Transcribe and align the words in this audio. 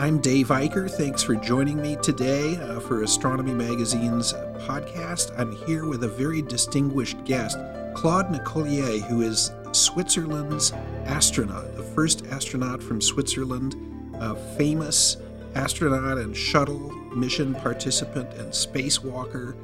I'm 0.00 0.20
Dave 0.20 0.46
Eicher. 0.46 0.88
Thanks 0.88 1.24
for 1.24 1.34
joining 1.34 1.82
me 1.82 1.96
today 1.96 2.54
uh, 2.58 2.78
for 2.78 3.02
Astronomy 3.02 3.52
Magazine's 3.52 4.32
podcast. 4.60 5.36
I'm 5.36 5.56
here 5.66 5.86
with 5.86 6.04
a 6.04 6.08
very 6.08 6.40
distinguished 6.40 7.24
guest, 7.24 7.58
Claude 7.96 8.30
Nicollier, 8.30 9.00
who 9.08 9.22
is 9.22 9.50
Switzerland's 9.72 10.70
astronaut, 11.06 11.74
the 11.74 11.82
first 11.82 12.24
astronaut 12.28 12.80
from 12.80 13.00
Switzerland, 13.00 13.74
a 14.20 14.36
famous 14.56 15.16
astronaut 15.56 16.18
and 16.18 16.36
shuttle 16.36 16.92
mission 17.16 17.56
participant 17.56 18.32
and 18.34 18.52
spacewalker 18.52 19.56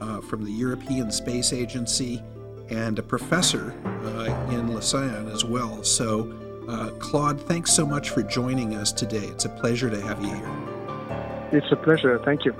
uh, 0.00 0.20
from 0.20 0.44
the 0.44 0.52
European 0.52 1.10
Space 1.10 1.52
Agency, 1.52 2.22
and 2.68 3.00
a 3.00 3.02
professor 3.02 3.74
uh, 4.04 4.52
in 4.52 4.72
Lausanne 4.72 5.28
as 5.30 5.44
well. 5.44 5.82
So, 5.82 6.32
uh, 6.70 6.90
Claude, 6.98 7.40
thanks 7.40 7.72
so 7.72 7.84
much 7.84 8.10
for 8.10 8.22
joining 8.22 8.76
us 8.76 8.92
today. 8.92 9.24
It's 9.26 9.44
a 9.44 9.48
pleasure 9.48 9.90
to 9.90 10.00
have 10.00 10.22
you 10.22 10.32
here. 10.32 11.50
It's 11.52 11.72
a 11.72 11.76
pleasure. 11.76 12.18
Thank 12.24 12.44
you. 12.44 12.54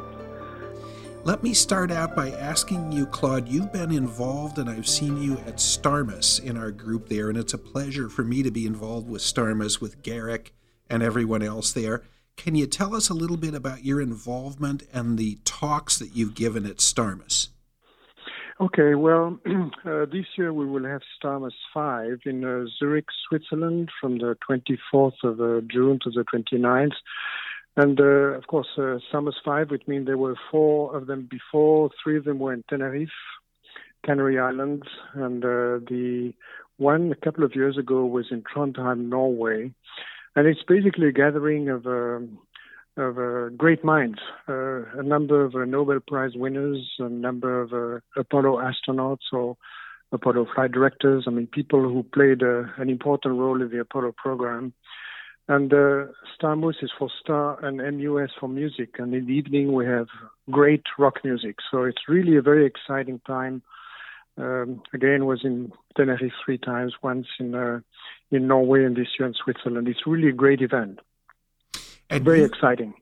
Let 1.22 1.42
me 1.42 1.54
start 1.54 1.92
out 1.92 2.16
by 2.16 2.30
asking 2.30 2.92
you, 2.92 3.06
Claude, 3.06 3.46
you've 3.46 3.72
been 3.72 3.92
involved 3.92 4.58
and 4.58 4.68
I've 4.68 4.88
seen 4.88 5.22
you 5.22 5.34
at 5.46 5.56
Starmus 5.56 6.42
in 6.42 6.56
our 6.56 6.70
group 6.70 7.08
there, 7.08 7.28
and 7.28 7.38
it's 7.38 7.54
a 7.54 7.58
pleasure 7.58 8.08
for 8.08 8.24
me 8.24 8.42
to 8.42 8.50
be 8.50 8.66
involved 8.66 9.08
with 9.08 9.22
Starmus, 9.22 9.80
with 9.80 10.02
Garrick 10.02 10.54
and 10.88 11.02
everyone 11.02 11.42
else 11.42 11.72
there. 11.72 12.02
Can 12.36 12.54
you 12.54 12.66
tell 12.66 12.96
us 12.96 13.10
a 13.10 13.14
little 13.14 13.36
bit 13.36 13.54
about 13.54 13.84
your 13.84 14.00
involvement 14.00 14.82
and 14.92 15.18
the 15.18 15.38
talks 15.44 15.98
that 15.98 16.16
you've 16.16 16.34
given 16.34 16.64
at 16.66 16.78
Starmus? 16.78 17.48
Okay, 18.60 18.94
well, 18.94 19.38
uh, 19.86 20.04
this 20.12 20.26
year 20.36 20.52
we 20.52 20.66
will 20.66 20.84
have 20.84 21.00
Starmus 21.16 21.54
5 21.72 22.18
in 22.26 22.44
uh, 22.44 22.66
Zurich, 22.78 23.06
Switzerland 23.26 23.88
from 23.98 24.18
the 24.18 24.36
24th 24.46 25.14
of 25.24 25.40
uh, 25.40 25.66
June 25.66 25.98
to 26.04 26.10
the 26.10 26.24
29th. 26.24 26.92
And 27.78 27.98
uh, 27.98 28.36
of 28.36 28.46
course, 28.48 28.66
uh, 28.76 28.98
Starmus 29.10 29.40
5, 29.42 29.70
which 29.70 29.84
means 29.86 30.04
there 30.04 30.18
were 30.18 30.34
four 30.50 30.94
of 30.94 31.06
them 31.06 31.26
before, 31.30 31.88
three 32.04 32.18
of 32.18 32.24
them 32.24 32.38
were 32.38 32.52
in 32.52 32.62
Tenerife, 32.68 33.08
Canary 34.04 34.38
Islands, 34.38 34.86
and 35.14 35.42
uh, 35.42 35.80
the 35.88 36.34
one 36.76 37.12
a 37.12 37.24
couple 37.24 37.44
of 37.44 37.56
years 37.56 37.78
ago 37.78 38.04
was 38.04 38.26
in 38.30 38.42
Trondheim, 38.42 39.08
Norway. 39.08 39.72
And 40.36 40.46
it's 40.46 40.62
basically 40.68 41.08
a 41.08 41.12
gathering 41.12 41.70
of 41.70 41.86
um, 41.86 42.38
of 43.00 43.18
uh, 43.18 43.48
great 43.56 43.84
minds, 43.84 44.18
uh, 44.48 44.84
a 44.98 45.02
number 45.02 45.44
of 45.44 45.54
uh, 45.54 45.64
Nobel 45.64 46.00
Prize 46.06 46.32
winners, 46.34 46.88
a 46.98 47.08
number 47.08 47.62
of 47.62 47.72
uh, 47.72 48.20
Apollo 48.20 48.58
astronauts 48.58 49.32
or 49.32 49.56
Apollo 50.12 50.48
flight 50.54 50.72
directors. 50.72 51.24
I 51.26 51.30
mean, 51.30 51.46
people 51.46 51.82
who 51.82 52.02
played 52.02 52.42
uh, 52.42 52.64
an 52.76 52.90
important 52.90 53.38
role 53.38 53.60
in 53.60 53.70
the 53.70 53.80
Apollo 53.80 54.14
program. 54.16 54.72
And 55.48 55.72
uh, 55.72 56.06
Starmus 56.38 56.82
is 56.82 56.92
for 56.96 57.08
star 57.20 57.58
and 57.64 57.78
MUS 57.78 58.30
for 58.38 58.48
music. 58.48 58.96
And 58.98 59.12
in 59.14 59.26
the 59.26 59.32
evening, 59.32 59.72
we 59.72 59.84
have 59.86 60.06
great 60.50 60.84
rock 60.98 61.24
music. 61.24 61.56
So 61.70 61.84
it's 61.84 62.08
really 62.08 62.36
a 62.36 62.42
very 62.42 62.66
exciting 62.66 63.20
time. 63.26 63.62
Um, 64.38 64.82
again, 64.94 65.26
was 65.26 65.40
in 65.42 65.72
Tenerife 65.96 66.32
three 66.44 66.58
times, 66.58 66.94
once 67.02 67.26
in 67.40 67.82
in 68.30 68.46
Norway 68.46 68.84
and 68.84 68.96
this 68.96 69.08
year 69.18 69.26
in 69.26 69.34
Switzerland. 69.34 69.88
It's 69.88 70.06
really 70.06 70.28
a 70.28 70.32
great 70.32 70.62
event. 70.62 71.00
And 72.10 72.24
very 72.24 72.40
you, 72.40 72.44
exciting. 72.44 72.94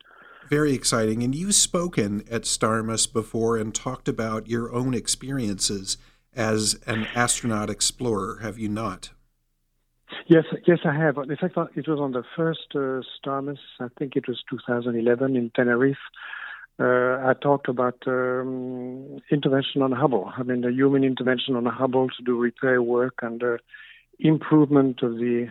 Very 0.49 0.73
exciting. 0.75 1.23
And 1.23 1.35
you've 1.35 1.55
spoken 1.55 2.25
at 2.31 2.43
Starmus 2.43 3.11
before 3.11 3.57
and 3.57 3.75
talked 3.75 4.09
about 4.09 4.49
your 4.49 4.73
own 4.73 4.95
experiences 4.95 5.99
as 6.35 6.79
an 6.87 7.07
astronaut 7.15 7.69
explorer, 7.69 8.39
have 8.43 8.59
you 8.59 8.69
not? 8.69 9.11
Yes, 10.27 10.45
yes, 10.67 10.79
I 10.85 10.95
have. 10.95 11.17
In 11.19 11.37
fact, 11.37 11.57
it 11.77 11.89
was 11.89 11.99
on 11.99 12.13
the 12.13 12.23
first 12.37 12.75
uh, 12.75 13.01
Starmus. 13.19 13.59
I 13.81 13.89
think 13.99 14.15
it 14.15 14.29
was 14.29 14.43
2011 14.51 15.37
in 15.37 15.51
Tenerife. 15.55 15.97
Uh, 16.81 17.19
I 17.29 17.35
talked 17.43 17.69
about 17.69 17.97
um, 18.07 19.21
intervention 19.33 19.83
on 19.83 19.93
Hubble. 19.93 20.31
I 20.37 20.43
mean, 20.45 20.61
the 20.61 20.71
human 20.71 21.03
intervention 21.03 21.57
on 21.57 21.67
Hubble 21.67 22.09
to 22.09 22.23
do 22.25 22.39
repair 22.39 22.81
work 22.81 23.15
and 23.21 23.43
uh, 23.43 23.57
improvement 24.21 25.03
of 25.03 25.15
the 25.17 25.49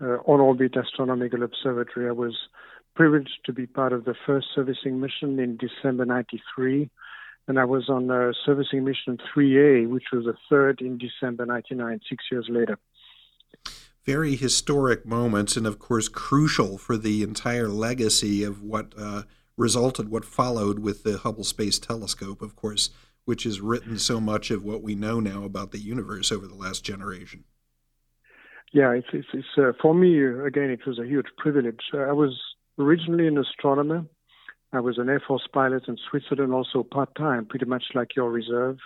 uh, 0.00 0.18
on-orbit 0.24 0.76
astronomical 0.76 1.42
observatory. 1.42 2.08
I 2.08 2.12
was 2.12 2.36
privileged 2.96 3.38
to 3.44 3.52
be 3.52 3.66
part 3.66 3.92
of 3.92 4.04
the 4.04 4.14
first 4.26 4.48
servicing 4.54 4.98
mission 4.98 5.38
in 5.38 5.56
December 5.56 6.04
93. 6.04 6.90
And 7.46 7.60
I 7.60 7.64
was 7.64 7.88
on 7.88 8.10
uh, 8.10 8.32
servicing 8.44 8.84
mission 8.84 9.18
3A, 9.18 9.88
which 9.88 10.06
was 10.12 10.24
the 10.24 10.34
third 10.50 10.80
in 10.80 10.98
December 10.98 11.46
99, 11.46 12.00
six 12.08 12.24
years 12.32 12.46
later. 12.48 12.78
Very 14.04 14.34
historic 14.34 15.06
moments, 15.06 15.56
and 15.56 15.66
of 15.66 15.78
course, 15.78 16.08
crucial 16.08 16.78
for 16.78 16.96
the 16.96 17.22
entire 17.22 17.68
legacy 17.68 18.42
of 18.42 18.62
what 18.62 18.94
uh, 18.98 19.22
resulted, 19.56 20.08
what 20.08 20.24
followed 20.24 20.78
with 20.78 21.04
the 21.04 21.18
Hubble 21.18 21.44
Space 21.44 21.78
Telescope, 21.78 22.42
of 22.42 22.56
course, 22.56 22.90
which 23.24 23.44
has 23.44 23.60
written 23.60 23.98
so 23.98 24.20
much 24.20 24.50
of 24.50 24.64
what 24.64 24.82
we 24.82 24.94
know 24.94 25.20
now 25.20 25.44
about 25.44 25.72
the 25.72 25.78
universe 25.78 26.32
over 26.32 26.46
the 26.46 26.54
last 26.54 26.84
generation. 26.84 27.44
Yeah, 28.72 28.92
it's, 28.92 29.08
it's, 29.12 29.28
it's 29.32 29.46
uh, 29.58 29.72
for 29.80 29.94
me 29.94 30.24
again. 30.24 30.70
It 30.70 30.86
was 30.86 30.98
a 30.98 31.06
huge 31.06 31.26
privilege. 31.38 31.80
Uh, 31.94 31.98
I 31.98 32.12
was 32.12 32.36
originally 32.78 33.26
an 33.26 33.38
astronomer. 33.38 34.04
I 34.72 34.80
was 34.80 34.98
an 34.98 35.08
Air 35.08 35.22
Force 35.26 35.46
pilot 35.52 35.88
in 35.88 35.96
Switzerland, 36.10 36.52
also 36.52 36.82
part 36.82 37.14
time, 37.14 37.46
pretty 37.46 37.66
much 37.66 37.84
like 37.94 38.16
your 38.16 38.30
reserve. 38.30 38.78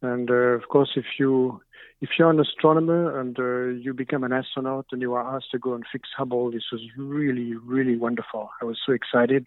And 0.00 0.30
uh, 0.30 0.34
of 0.34 0.68
course, 0.68 0.90
if 0.96 1.04
you 1.18 1.60
if 2.00 2.10
you're 2.18 2.30
an 2.30 2.40
astronomer 2.40 3.20
and 3.20 3.38
uh, 3.38 3.80
you 3.80 3.94
become 3.94 4.24
an 4.24 4.32
astronaut 4.32 4.86
and 4.90 5.00
you 5.00 5.14
are 5.14 5.36
asked 5.36 5.52
to 5.52 5.58
go 5.58 5.74
and 5.74 5.84
fix 5.92 6.08
Hubble, 6.16 6.50
this 6.50 6.64
was 6.72 6.80
really 6.96 7.54
really 7.54 7.96
wonderful. 7.96 8.50
I 8.60 8.64
was 8.64 8.78
so 8.84 8.92
excited 8.92 9.46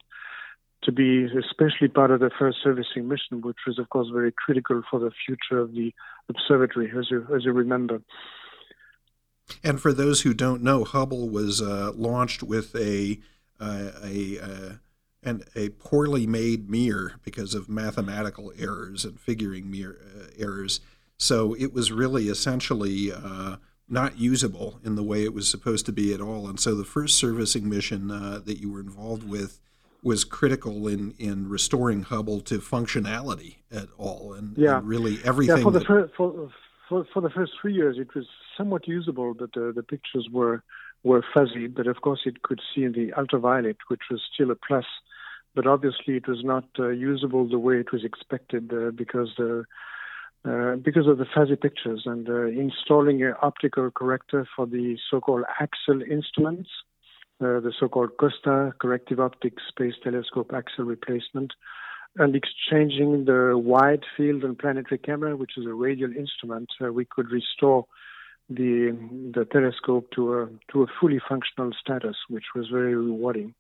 to 0.84 0.92
be 0.92 1.26
especially 1.26 1.88
part 1.90 2.12
of 2.12 2.20
the 2.22 2.30
first 2.38 2.60
servicing 2.64 3.08
mission, 3.08 3.42
which 3.42 3.58
was 3.68 3.78
of 3.80 3.90
course 3.90 4.08
very 4.14 4.32
critical 4.32 4.82
for 4.90 5.00
the 5.00 5.12
future 5.26 5.60
of 5.60 5.74
the 5.74 5.94
observatory, 6.30 6.92
as 6.98 7.12
you 7.12 7.28
as 7.36 7.44
you 7.44 7.52
remember. 7.52 8.02
And 9.64 9.82
for 9.82 9.94
those 9.94 10.22
who 10.22 10.34
don't 10.34 10.64
know, 10.64 10.84
Hubble 10.86 11.30
was 11.30 11.62
uh, 11.62 11.92
launched 11.96 12.42
with 12.42 12.76
a 12.76 13.20
uh, 13.60 13.92
a 14.04 14.40
uh, 14.40 14.70
and 15.24 15.44
a 15.56 15.70
poorly 15.70 16.28
made 16.28 16.70
mirror 16.70 17.14
because 17.24 17.56
of 17.56 17.68
mathematical 17.68 18.54
errors 18.60 19.04
and 19.04 19.20
figuring 19.20 19.72
mirror, 19.72 20.00
uh, 20.16 20.26
errors. 20.38 20.82
So 21.18 21.56
it 21.56 21.74
was 21.74 21.92
really 21.92 22.30
essentially 22.30 23.12
uh, 23.12 23.56
not 23.90 24.20
usable 24.20 24.80
in 24.84 24.96
the 24.96 25.04
way 25.04 25.24
it 25.24 25.34
was 25.34 25.50
supposed 25.50 25.86
to 25.88 25.92
be 25.92 26.14
at 26.14 26.22
all. 26.22 26.48
And 26.48 26.60
so 26.60 26.76
the 26.76 26.84
first 26.84 27.18
servicing 27.18 27.68
mission 27.68 28.12
uh, 28.12 28.42
that 28.46 28.60
you 28.60 28.72
were 28.72 28.80
involved 28.80 29.28
with 29.28 29.60
was 30.04 30.24
critical 30.24 30.88
in, 30.88 31.16
in 31.18 31.50
restoring 31.50 32.04
Hubble 32.04 32.42
to 32.42 32.60
functionality 32.60 33.56
at 33.72 33.88
all, 33.98 34.34
and, 34.34 34.56
yeah. 34.56 34.78
and 34.78 34.88
really 34.88 35.18
everything. 35.24 35.58
Yeah, 35.58 35.64
for 35.64 35.72
the 35.72 35.82
first 35.82 36.14
for, 36.16 36.52
for, 36.88 37.08
for 37.12 37.22
the 37.22 37.32
first 37.32 37.54
three 37.60 37.74
years, 37.74 37.98
it 37.98 38.14
was 38.14 38.28
somewhat 38.56 38.88
usable, 38.88 39.34
but 39.34 39.50
uh, 39.58 39.72
the 39.72 39.82
pictures 39.82 40.28
were 40.32 40.64
were 41.06 41.24
fuzzy, 41.34 41.68
but 41.68 41.88
of 41.88 42.02
course 42.02 42.22
it 42.26 42.42
could 42.42 42.60
see 42.74 42.84
in 42.84 42.94
the 42.94 43.14
ultraviolet, 43.14 43.78
which 43.88 44.06
was 44.10 44.22
still 44.34 44.52
a 44.52 44.56
plus. 44.56 44.86
But 45.54 45.68
obviously 45.68 46.18
it 46.18 46.28
was 46.28 46.44
not 46.44 46.66
uh, 46.78 46.90
usable 46.90 47.48
the 47.48 47.60
way 47.60 47.76
it 47.80 47.94
was 47.94 48.04
expected 48.04 48.74
uh, 48.74 48.92
because 48.92 49.30
the 49.38 49.66
uh, 50.50 50.76
because 50.76 51.08
of 51.08 51.18
the 51.18 51.26
fuzzy 51.34 51.56
pictures 51.56 52.04
and 52.06 52.30
uh, 52.30 52.46
installing 52.46 53.24
an 53.24 53.34
optical 53.42 53.90
corrector 53.90 54.48
for 54.56 54.68
the 54.68 54.96
so-called 55.10 55.44
axial 55.60 56.02
instruments, 56.04 56.70
uh, 57.42 57.60
the 57.66 57.74
so-called 57.80 58.12
COSTAR 58.20 58.76
corrective 58.80 59.20
optics 59.20 59.64
space 59.68 59.96
telescope 60.04 60.52
axial 60.54 60.86
replacement, 60.86 61.52
and 62.18 62.36
exchanging 62.36 63.26
the 63.26 63.58
wide 63.58 64.04
field 64.16 64.44
and 64.44 64.58
planetary 64.58 65.00
camera, 65.00 65.36
which 65.36 65.54
is 65.58 65.66
a 65.66 65.74
radial 65.74 66.12
instrument, 66.16 66.70
uh, 66.80 66.94
we 66.94 67.06
could 67.06 67.32
restore 67.32 67.86
the 68.50 68.96
the 69.34 69.46
telescope 69.46 70.10
to 70.16 70.34
a 70.34 70.50
to 70.72 70.84
a 70.84 70.88
fully 71.00 71.20
functional 71.28 71.72
status, 71.80 72.16
which 72.30 72.46
was 72.56 72.68
very 72.68 72.96
rewarding. 72.96 73.54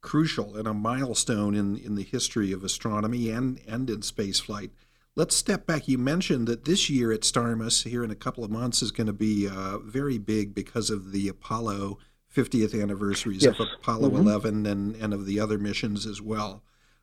Crucial 0.00 0.56
and 0.56 0.66
a 0.66 0.74
milestone 0.74 1.54
in 1.54 1.76
in 1.76 1.94
the 1.94 2.02
history 2.02 2.52
of 2.52 2.64
astronomy 2.64 3.30
and 3.30 3.60
and 3.66 3.88
in 3.90 4.00
spaceflight. 4.00 4.70
Let's 5.14 5.36
step 5.36 5.66
back. 5.66 5.88
You 5.88 5.98
mentioned 5.98 6.48
that 6.48 6.64
this 6.64 6.88
year 6.88 7.12
at 7.12 7.20
Starmus, 7.20 7.86
here 7.86 8.02
in 8.02 8.10
a 8.10 8.16
couple 8.16 8.44
of 8.44 8.50
months, 8.50 8.80
is 8.80 8.90
going 8.90 9.08
to 9.08 9.12
be 9.12 9.46
uh, 9.46 9.76
very 9.78 10.16
big 10.16 10.54
because 10.54 10.88
of 10.88 11.12
the 11.12 11.28
Apollo 11.28 11.98
50th 12.34 12.80
anniversaries 12.80 13.44
yes. 13.44 13.60
of 13.60 13.66
Apollo 13.78 14.08
mm-hmm. 14.08 14.26
11 14.26 14.64
and, 14.64 14.96
and 14.96 15.12
of 15.12 15.26
the 15.26 15.38
other 15.38 15.58
missions 15.58 16.06
as 16.06 16.22
well. 16.22 16.62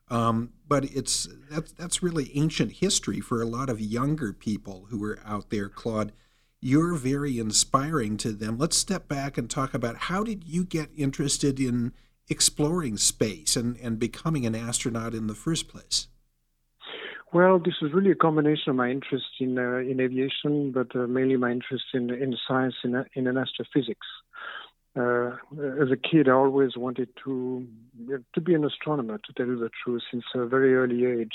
Um, 0.09 0.53
but 0.67 0.85
it's 0.85 1.27
that's 1.51 1.71
that's 1.73 2.01
really 2.01 2.31
ancient 2.35 2.71
history 2.73 3.19
for 3.19 3.43
a 3.43 3.45
lot 3.45 3.69
of 3.69 3.79
younger 3.79 4.33
people 4.33 4.87
who 4.89 5.03
are 5.03 5.19
out 5.23 5.51
there, 5.51 5.69
Claude 5.69 6.11
you're 6.61 6.95
very 6.95 7.39
inspiring 7.39 8.17
to 8.17 8.31
them. 8.31 8.57
Let's 8.57 8.77
step 8.77 9.07
back 9.07 9.37
and 9.37 9.49
talk 9.49 9.73
about 9.73 9.95
how 9.95 10.23
did 10.23 10.43
you 10.45 10.65
get 10.65 10.89
interested 10.95 11.59
in 11.59 11.93
exploring 12.29 12.97
space 12.97 13.55
and, 13.55 13.77
and 13.77 13.97
becoming 13.97 14.45
an 14.45 14.55
astronaut 14.55 15.13
in 15.13 15.27
the 15.27 15.35
first 15.35 15.67
place? 15.67 16.07
Well, 17.31 17.59
this 17.59 17.75
is 17.81 17.93
really 17.93 18.11
a 18.11 18.15
combination 18.15 18.71
of 18.71 18.75
my 18.75 18.89
interest 18.89 19.25
in 19.39 19.57
uh, 19.59 19.77
in 19.77 19.99
aviation, 19.99 20.71
but 20.71 20.95
uh, 20.95 21.05
mainly 21.05 21.37
my 21.37 21.51
interest 21.51 21.85
in 21.93 22.09
in 22.09 22.35
science 22.47 22.75
in 22.83 23.05
in 23.13 23.27
astrophysics. 23.37 24.07
uh, 24.95 25.37
as 25.81 25.91
a 25.91 25.97
kid, 25.97 26.27
I 26.27 26.33
always 26.33 26.75
wanted 26.75 27.09
to 27.23 27.67
to 28.33 28.41
be 28.41 28.53
an 28.53 28.65
astronomer, 28.65 29.17
to 29.17 29.33
tell 29.33 29.47
you 29.47 29.57
the 29.57 29.69
truth, 29.83 30.01
since 30.11 30.23
a 30.35 30.45
very 30.45 30.75
early 30.75 31.05
age. 31.05 31.33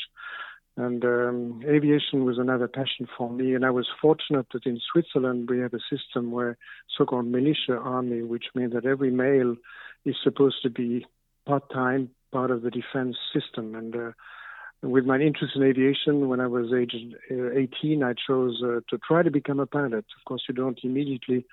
And 0.76 1.04
um, 1.04 1.62
aviation 1.64 2.24
was 2.24 2.38
another 2.38 2.66
passion 2.66 3.06
for 3.16 3.30
me. 3.30 3.54
And 3.54 3.64
I 3.64 3.70
was 3.70 3.86
fortunate 4.00 4.46
that 4.52 4.66
in 4.66 4.80
Switzerland 4.92 5.48
we 5.48 5.60
have 5.60 5.72
a 5.72 5.78
system 5.96 6.32
where 6.32 6.56
so-called 6.96 7.26
militia 7.26 7.76
army, 7.76 8.22
which 8.22 8.46
means 8.54 8.72
that 8.72 8.84
every 8.84 9.10
male 9.10 9.54
is 10.04 10.16
supposed 10.22 10.62
to 10.62 10.70
be 10.70 11.06
part-time 11.46 12.10
part 12.32 12.50
of 12.50 12.62
the 12.62 12.70
defense 12.70 13.16
system. 13.32 13.76
And 13.76 13.94
uh, 13.94 14.10
with 14.82 15.04
my 15.04 15.18
interest 15.18 15.54
in 15.54 15.62
aviation, 15.62 16.28
when 16.28 16.40
I 16.40 16.48
was 16.48 16.72
age 16.72 16.94
uh, 17.30 17.50
18, 17.52 18.02
I 18.02 18.14
chose 18.26 18.60
uh, 18.64 18.80
to 18.90 18.98
try 18.98 19.22
to 19.22 19.30
become 19.30 19.60
a 19.60 19.66
pilot. 19.66 20.04
Of 20.18 20.24
course, 20.26 20.42
you 20.48 20.54
don't 20.54 20.80
immediately 20.82 21.46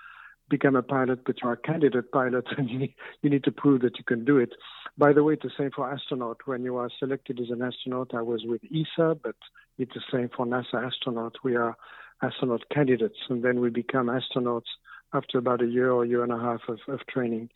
become 0.51 0.75
a 0.75 0.83
pilot, 0.83 1.25
but 1.25 1.41
you're 1.41 1.53
a 1.53 1.57
candidate 1.57 2.11
pilot, 2.11 2.45
and 2.57 2.69
you 2.69 2.77
need, 2.77 2.93
you 3.23 3.39
to 3.39 3.51
prove 3.51 3.81
that 3.81 3.97
you 3.97 4.03
can 4.03 4.23
do 4.23 4.37
it. 4.37 4.51
By 4.97 5.13
the 5.13 5.23
way, 5.23 5.33
it's 5.33 5.43
the 5.43 5.51
same 5.57 5.71
for 5.75 5.91
astronaut. 5.91 6.37
When 6.45 6.63
you 6.63 6.77
are 6.77 6.89
selected 6.99 7.39
as 7.39 7.49
an 7.49 7.63
astronaut, 7.63 8.13
I 8.13 8.21
was 8.21 8.43
with 8.45 8.61
ESA, 8.65 9.17
but 9.23 9.35
it's 9.79 9.93
the 9.95 10.01
same 10.11 10.29
for 10.35 10.45
NASA 10.45 10.85
astronaut. 10.85 11.37
We 11.43 11.55
are 11.55 11.75
astronaut 12.21 12.61
candidates, 12.71 13.17
and 13.29 13.43
then 13.43 13.61
we 13.61 13.71
become 13.71 14.07
astronauts 14.07 14.69
after 15.13 15.39
about 15.39 15.61
a 15.61 15.67
year 15.67 15.91
or 15.91 16.05
year 16.05 16.23
and 16.23 16.31
a 16.31 16.37
half 16.37 16.61
of, 16.67 16.79
of 16.87 16.99
training. 17.07 17.49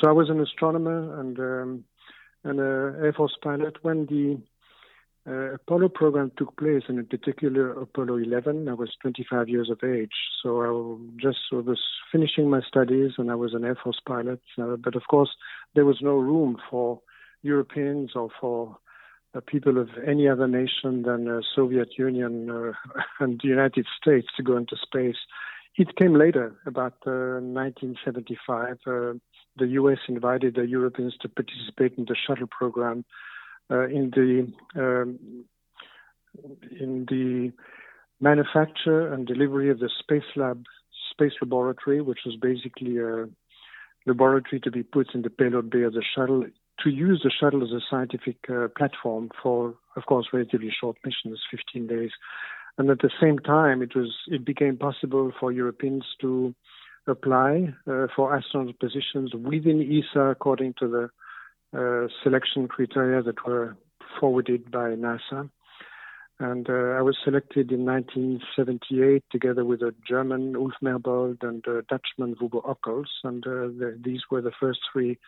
So 0.00 0.08
I 0.08 0.12
was 0.12 0.28
an 0.28 0.40
astronomer 0.40 1.20
and 1.20 1.38
um, 1.38 1.84
and 2.42 2.58
an 2.58 3.04
Air 3.04 3.12
Force 3.16 3.36
pilot 3.42 3.76
when 3.82 4.06
the 4.06 4.40
uh, 5.30 5.54
Apollo 5.54 5.90
program 5.90 6.32
took 6.36 6.56
place, 6.56 6.82
and 6.88 6.98
in 6.98 7.06
particular 7.06 7.70
Apollo 7.70 8.16
11. 8.16 8.68
I 8.68 8.74
was 8.74 8.90
25 9.00 9.48
years 9.48 9.70
of 9.70 9.78
age, 9.88 10.12
so 10.42 10.60
I 10.60 11.22
just 11.22 11.38
so 11.48 11.60
was 11.60 11.80
finishing 12.10 12.50
my 12.50 12.60
studies, 12.66 13.12
and 13.16 13.30
I 13.30 13.36
was 13.36 13.54
an 13.54 13.64
Air 13.64 13.78
Force 13.82 14.00
pilot. 14.04 14.40
Uh, 14.60 14.76
but 14.76 14.96
of 14.96 15.02
course, 15.08 15.30
there 15.74 15.84
was 15.84 15.98
no 16.02 16.16
room 16.16 16.56
for 16.68 17.00
Europeans 17.42 18.10
or 18.16 18.28
for 18.40 18.76
uh, 19.34 19.40
people 19.46 19.78
of 19.78 19.88
any 20.06 20.28
other 20.28 20.48
nation 20.48 21.02
than 21.02 21.24
the 21.26 21.42
Soviet 21.54 21.96
Union 21.96 22.50
uh, 22.50 22.72
and 23.20 23.40
the 23.40 23.48
United 23.48 23.86
States 24.00 24.26
to 24.36 24.42
go 24.42 24.56
into 24.56 24.76
space. 24.76 25.18
It 25.76 25.96
came 25.96 26.14
later, 26.14 26.56
about 26.66 26.94
1975. 27.06 28.78
Uh, 28.86 28.90
uh, 28.90 29.12
the 29.56 29.66
U.S. 29.68 29.98
invited 30.08 30.56
the 30.56 30.66
Europeans 30.66 31.16
to 31.22 31.28
participate 31.28 31.96
in 31.96 32.06
the 32.06 32.16
shuttle 32.16 32.48
program 32.48 33.04
uh, 33.04 33.39
in 33.70 34.10
the 34.14 34.52
um, 34.80 35.44
in 36.80 37.06
the 37.08 37.52
manufacture 38.20 39.12
and 39.12 39.26
delivery 39.26 39.70
of 39.70 39.78
the 39.78 39.90
Spacelab 40.02 40.64
space 41.10 41.32
laboratory, 41.40 42.00
which 42.00 42.20
was 42.24 42.36
basically 42.36 42.98
a 42.98 43.26
laboratory 44.06 44.60
to 44.60 44.70
be 44.70 44.82
put 44.82 45.14
in 45.14 45.22
the 45.22 45.30
payload 45.30 45.70
bay 45.70 45.82
of 45.82 45.92
the 45.92 46.04
shuttle 46.14 46.44
to 46.82 46.90
use 46.90 47.20
the 47.22 47.30
shuttle 47.30 47.62
as 47.62 47.70
a 47.72 47.80
scientific 47.90 48.36
uh, 48.48 48.68
platform 48.76 49.28
for, 49.42 49.74
of 49.96 50.06
course, 50.06 50.28
relatively 50.32 50.70
short 50.80 50.96
missions, 51.04 51.38
15 51.50 51.86
days. 51.86 52.10
And 52.78 52.88
at 52.88 53.00
the 53.00 53.10
same 53.20 53.38
time, 53.38 53.82
it 53.82 53.94
was 53.94 54.10
it 54.28 54.44
became 54.44 54.76
possible 54.76 55.32
for 55.38 55.52
Europeans 55.52 56.04
to 56.22 56.54
apply 57.06 57.74
uh, 57.86 58.06
for 58.14 58.34
astronaut 58.34 58.78
positions 58.78 59.34
within 59.34 59.82
ESA 59.82 60.20
according 60.20 60.74
to 60.78 60.88
the 60.88 61.04
uh, 61.04 61.08
selection 62.22 62.68
criteria 62.68 63.22
that 63.22 63.46
were 63.46 63.76
forwarded 64.18 64.70
by 64.70 64.90
NASA. 64.90 65.48
And 66.40 66.70
uh, 66.70 66.96
I 66.96 67.02
was 67.02 67.18
selected 67.22 67.70
in 67.70 67.84
1978 67.84 69.24
together 69.30 69.62
with 69.62 69.82
a 69.82 69.94
German 70.08 70.56
Ulf 70.56 70.72
Merbold 70.82 71.42
and 71.42 71.62
a 71.66 71.82
Dutchman 71.82 72.34
Wubbo 72.36 72.66
Ockels. 72.66 73.10
And 73.24 73.46
uh, 73.46 73.68
the, 73.78 74.00
these 74.02 74.22
were 74.30 74.40
the 74.40 74.52
first 74.58 74.80
three 74.90 75.18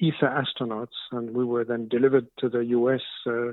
ESA 0.00 0.24
astronauts. 0.24 0.96
And 1.12 1.34
we 1.34 1.44
were 1.44 1.64
then 1.64 1.88
delivered 1.88 2.28
to 2.38 2.48
the 2.48 2.64
US 2.64 3.02
uh, 3.26 3.52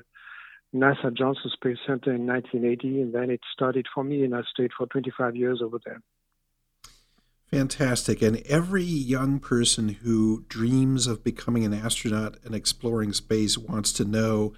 NASA 0.74 1.14
Johnson 1.14 1.52
Space 1.54 1.80
Center 1.86 2.14
in 2.14 2.26
1980. 2.26 3.02
And 3.02 3.14
then 3.14 3.30
it 3.30 3.42
started 3.52 3.88
for 3.94 4.06
me, 4.06 4.24
and 4.24 4.34
I 4.34 4.44
stayed 4.50 4.72
for 4.78 4.88
25 4.88 5.36
years 5.36 5.62
over 5.62 5.80
there. 5.84 6.02
Fantastic. 7.52 8.22
And 8.22 8.38
every 8.46 8.84
young 8.84 9.40
person 9.40 9.90
who 9.90 10.46
dreams 10.48 11.06
of 11.06 11.24
becoming 11.24 11.66
an 11.66 11.74
astronaut 11.74 12.38
and 12.46 12.56
exploring 12.56 13.12
space 13.12 13.58
wants 13.58 13.92
to 13.94 14.06
know 14.06 14.54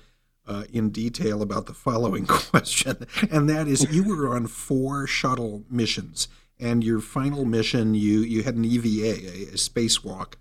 uh, 0.46 0.66
in 0.72 0.92
detail 0.92 1.42
about 1.42 1.66
the 1.66 1.74
following 1.74 2.26
question. 2.28 3.08
And 3.32 3.50
that 3.50 3.68
is 3.68 3.92
you 3.92 4.04
were 4.04 4.36
on 4.36 4.46
four 4.46 5.08
shuttle 5.08 5.64
missions, 5.70 6.28
and 6.60 6.84
your 6.84 7.00
final 7.00 7.46
mission, 7.46 7.96
you, 7.96 8.20
you 8.20 8.44
had 8.44 8.56
an 8.56 8.66
EVA, 8.66 9.08
a, 9.08 9.44
a 9.46 9.58
spacewalk. 9.58 10.36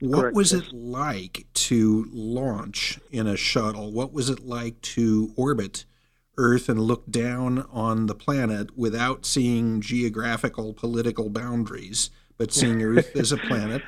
What 0.00 0.20
Correct, 0.20 0.36
was 0.36 0.52
it 0.52 0.74
like 0.74 1.46
to 1.54 2.06
launch 2.12 3.00
in 3.10 3.26
a 3.26 3.36
shuttle? 3.36 3.92
What 3.92 4.12
was 4.12 4.28
it 4.28 4.44
like 4.44 4.80
to 4.82 5.32
orbit 5.36 5.86
Earth 6.38 6.68
and 6.68 6.80
look 6.80 7.10
down 7.10 7.66
on 7.70 8.06
the 8.06 8.14
planet 8.14 8.76
without 8.76 9.26
seeing 9.26 9.80
geographical, 9.80 10.74
political 10.74 11.30
boundaries, 11.30 12.10
but 12.38 12.52
seeing 12.52 12.82
Earth 12.82 13.14
as 13.16 13.32
a 13.32 13.38
planet. 13.38 13.86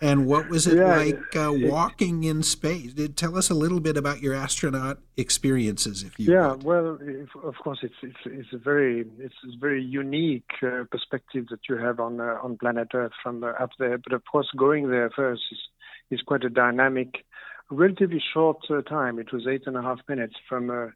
And 0.00 0.26
what 0.26 0.48
was 0.48 0.66
it 0.66 0.84
Yeah, 0.84 0.84
like 0.84 1.36
uh, 1.36 1.52
walking 1.52 2.24
in 2.24 2.42
space? 2.42 2.92
Did, 2.94 3.16
tell 3.16 3.36
us 3.38 3.50
a 3.50 3.54
little 3.54 3.80
bit 3.80 3.96
about 3.96 4.20
your 4.20 4.34
astronaut 4.34 4.98
experiences, 5.16 6.02
if 6.02 6.18
you 6.18 6.32
Yeah, 6.32 6.52
would. 6.52 6.64
well, 6.64 6.98
if, 7.00 7.28
of 7.42 7.56
course, 7.56 7.80
it's 7.82 7.94
it's 8.02 8.24
it's 8.26 8.52
a 8.52 8.58
very 8.58 9.04
it's 9.18 9.34
a 9.44 9.58
very 9.58 9.82
unique 9.82 10.50
uh, 10.62 10.84
perspective 10.90 11.46
that 11.50 11.60
you 11.68 11.76
have 11.76 11.98
on 11.98 12.20
uh, 12.20 12.38
on 12.42 12.58
planet 12.58 12.88
Earth 12.94 13.12
from 13.22 13.42
uh, 13.42 13.48
up 13.58 13.70
there. 13.78 13.98
But 13.98 14.12
of 14.12 14.22
course, 14.30 14.48
going 14.56 14.88
there 14.88 15.10
first 15.10 15.42
is 15.50 15.58
is 16.12 16.22
quite 16.22 16.44
a 16.44 16.50
dynamic, 16.50 17.24
relatively 17.70 18.22
short 18.32 18.58
uh, 18.70 18.82
time. 18.82 19.18
It 19.18 19.32
was 19.32 19.48
eight 19.48 19.64
and 19.66 19.76
a 19.76 19.82
half 19.82 19.98
minutes 20.08 20.34
from 20.48 20.70
uh, 20.70 20.86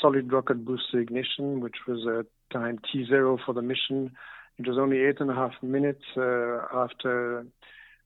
solid 0.00 0.32
rocket 0.32 0.64
booster 0.64 1.00
ignition, 1.00 1.60
which 1.60 1.76
was 1.86 2.06
uh, 2.06 2.22
time 2.52 2.78
T 2.92 3.04
zero 3.06 3.38
for 3.44 3.52
the 3.52 3.62
mission. 3.62 4.12
It 4.58 4.68
was 4.68 4.78
only 4.78 5.00
eight 5.00 5.20
and 5.20 5.30
a 5.30 5.34
half 5.34 5.52
minutes 5.62 6.04
uh, 6.16 6.58
after 6.72 7.46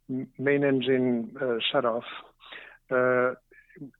main 0.08 0.64
engine 0.64 1.36
uh, 1.40 1.56
shut 1.70 1.84
off. 1.84 2.04
Uh, 2.90 3.34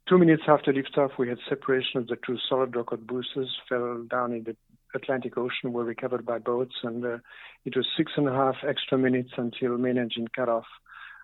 two 0.09 0.19
minutes 0.19 0.45
after 0.49 0.73
liftoff, 0.73 1.19
we 1.19 1.29
had 1.29 1.39
separation 1.49 2.01
of 2.01 2.07
the 2.07 2.17
two 2.27 2.39
solid 2.49 2.75
rocket 2.75 3.07
boosters, 3.07 3.55
fell 3.69 4.03
down 4.11 4.33
in 4.33 4.45
the 4.45 4.57
Atlantic 4.95 5.37
Ocean, 5.37 5.73
were 5.73 5.85
recovered 5.85 6.25
by 6.25 6.39
boats, 6.39 6.77
and 6.83 7.05
uh, 7.05 7.19
it 7.65 7.77
was 7.77 7.87
six 7.97 8.13
and 8.17 8.27
a 8.27 8.33
half 8.33 8.57
extra 8.67 8.97
minutes 8.97 9.31
until 9.37 9.77
main 9.77 9.99
engine 9.99 10.27
cut 10.35 10.49
off. 10.49 10.65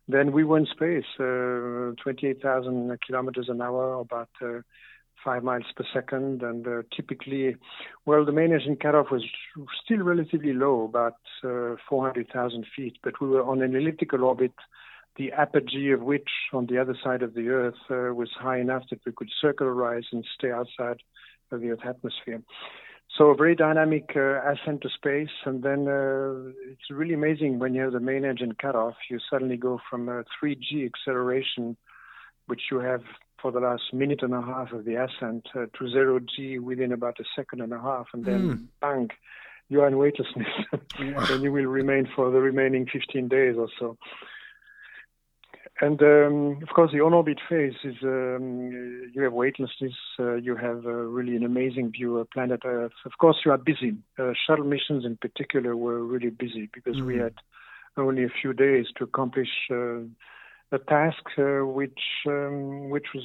Then 0.06 0.32
we 0.32 0.44
were 0.44 0.58
in 0.58 0.66
space, 0.66 1.06
uh, 1.18 1.96
28,000 2.02 2.98
kilometers 3.06 3.48
an 3.48 3.62
hour, 3.62 4.00
about 4.00 4.28
uh, 4.42 4.60
five 5.24 5.42
miles 5.42 5.64
per 5.76 5.84
second, 5.92 6.42
and 6.42 6.66
uh, 6.66 6.82
typically, 6.94 7.56
well, 8.06 8.24
the 8.24 8.32
main 8.32 8.52
engine 8.52 8.76
cutoff 8.76 9.10
was 9.10 9.24
still 9.84 9.98
relatively 9.98 10.52
low, 10.52 10.84
about 10.84 11.16
uh, 11.42 11.76
400,000 11.88 12.66
feet, 12.76 12.98
but 13.02 13.20
we 13.20 13.28
were 13.28 13.42
on 13.42 13.62
an 13.62 13.74
elliptical 13.74 14.24
orbit, 14.24 14.52
the 15.16 15.32
apogee 15.32 15.92
of 15.92 16.02
which 16.02 16.28
on 16.52 16.66
the 16.66 16.78
other 16.78 16.96
side 17.02 17.22
of 17.22 17.34
the 17.34 17.48
Earth 17.48 17.74
uh, 17.90 18.12
was 18.14 18.30
high 18.38 18.58
enough 18.58 18.82
that 18.90 19.00
we 19.06 19.12
could 19.12 19.30
circularize 19.42 20.04
and 20.12 20.24
stay 20.36 20.50
outside 20.50 21.00
of 21.52 21.60
the 21.60 21.70
Earth 21.70 21.86
atmosphere. 21.86 22.42
So 23.16 23.26
a 23.26 23.36
very 23.36 23.54
dynamic 23.54 24.10
uh, 24.16 24.40
ascent 24.42 24.80
to 24.82 24.88
space, 24.88 25.28
and 25.44 25.62
then 25.62 25.86
uh, 25.86 26.50
it's 26.68 26.90
really 26.90 27.14
amazing 27.14 27.60
when 27.60 27.72
you 27.72 27.82
have 27.82 27.92
the 27.92 28.00
main 28.00 28.24
engine 28.24 28.54
cutoff. 28.60 28.94
You 29.08 29.20
suddenly 29.30 29.56
go 29.56 29.78
from 29.88 30.08
a 30.08 30.24
3G 30.42 30.84
acceleration, 30.84 31.76
which 32.46 32.62
you 32.72 32.80
have 32.80 33.02
for 33.44 33.52
the 33.52 33.60
last 33.60 33.92
minute 33.92 34.22
and 34.22 34.32
a 34.32 34.40
half 34.40 34.72
of 34.72 34.86
the 34.86 34.94
ascent, 34.94 35.46
uh, 35.54 35.66
to 35.78 35.90
zero 35.90 36.18
G 36.18 36.58
within 36.58 36.92
about 36.92 37.20
a 37.20 37.24
second 37.36 37.60
and 37.60 37.74
a 37.74 37.78
half, 37.78 38.06
and 38.14 38.24
then 38.24 38.40
Mm. 38.40 38.68
bang, 38.80 39.10
you 39.68 39.82
are 39.82 39.86
in 39.88 39.98
weightlessness, 39.98 40.48
and 40.98 41.42
you 41.42 41.52
will 41.52 41.66
remain 41.66 42.08
for 42.16 42.30
the 42.30 42.38
remaining 42.40 42.86
15 42.90 43.28
days 43.28 43.56
or 43.58 43.68
so. 43.78 43.98
And 45.82 46.00
um, 46.02 46.62
of 46.62 46.68
course, 46.74 46.90
the 46.92 47.00
on-orbit 47.02 47.38
phase 47.46 47.74
is 47.84 47.96
um, 48.02 49.10
you 49.12 49.22
have 49.22 49.34
weightlessness, 49.34 49.92
uh, 50.18 50.36
you 50.36 50.56
have 50.56 50.86
uh, 50.86 50.92
really 51.18 51.36
an 51.36 51.44
amazing 51.44 51.92
view 51.92 52.16
of 52.16 52.30
planet 52.30 52.62
Earth. 52.64 52.92
Of 53.04 53.12
course, 53.20 53.36
you 53.44 53.50
are 53.50 53.58
busy. 53.58 53.92
Uh, 54.18 54.32
shuttle 54.46 54.64
missions, 54.64 55.04
in 55.04 55.18
particular, 55.18 55.76
were 55.76 56.02
really 56.02 56.30
busy 56.30 56.70
because 56.72 57.02
we 57.04 57.16
Mhm. 57.16 57.24
had 57.24 57.34
only 57.98 58.24
a 58.24 58.30
few 58.40 58.54
days 58.54 58.86
to 58.96 59.04
accomplish 59.04 59.50
uh, 59.70 60.00
a 60.72 60.78
task 60.78 61.22
uh, 61.38 61.66
which 61.66 62.00
um, 62.26 62.90
which 62.90 63.06
was 63.14 63.24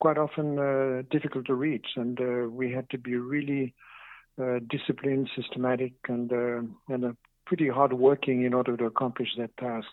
quite 0.00 0.18
often 0.18 0.58
uh, 0.58 1.02
difficult 1.10 1.46
to 1.46 1.54
reach, 1.54 1.86
and 1.96 2.20
uh, 2.20 2.48
we 2.48 2.72
had 2.72 2.88
to 2.90 2.98
be 2.98 3.16
really 3.16 3.74
disciplined, 4.70 5.28
systematic, 5.34 5.94
and 6.08 6.30
and 6.88 7.16
pretty 7.44 7.68
hard 7.68 7.92
working 7.92 8.44
in 8.44 8.54
order 8.54 8.76
to 8.76 8.84
accomplish 8.84 9.30
that 9.36 9.56
task. 9.56 9.88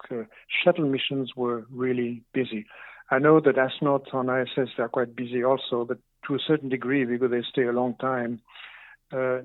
Shuttle 0.64 0.86
missions 0.86 1.32
were 1.36 1.66
really 1.72 2.22
busy. 2.34 2.66
I 3.10 3.20
know 3.20 3.40
that 3.40 3.56
astronauts 3.56 4.14
on 4.14 4.30
ISS 4.30 4.70
are 4.78 4.90
quite 4.90 5.16
busy 5.16 5.44
also, 5.44 5.86
but 5.86 6.00
to 6.28 6.36
a 6.36 6.40
certain 6.40 6.70
degree 6.70 7.06
because 7.06 7.32
they 7.32 7.44
stay 7.50 7.64
a 7.64 7.72
long 7.72 7.96
time, 7.96 8.42
uh, 9.14 9.40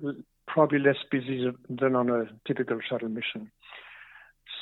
probably 0.46 0.78
less 0.78 0.96
busy 1.10 1.50
than 1.68 1.94
on 1.94 2.10
a 2.10 2.24
typical 2.46 2.80
shuttle 2.86 3.08
mission. 3.08 3.50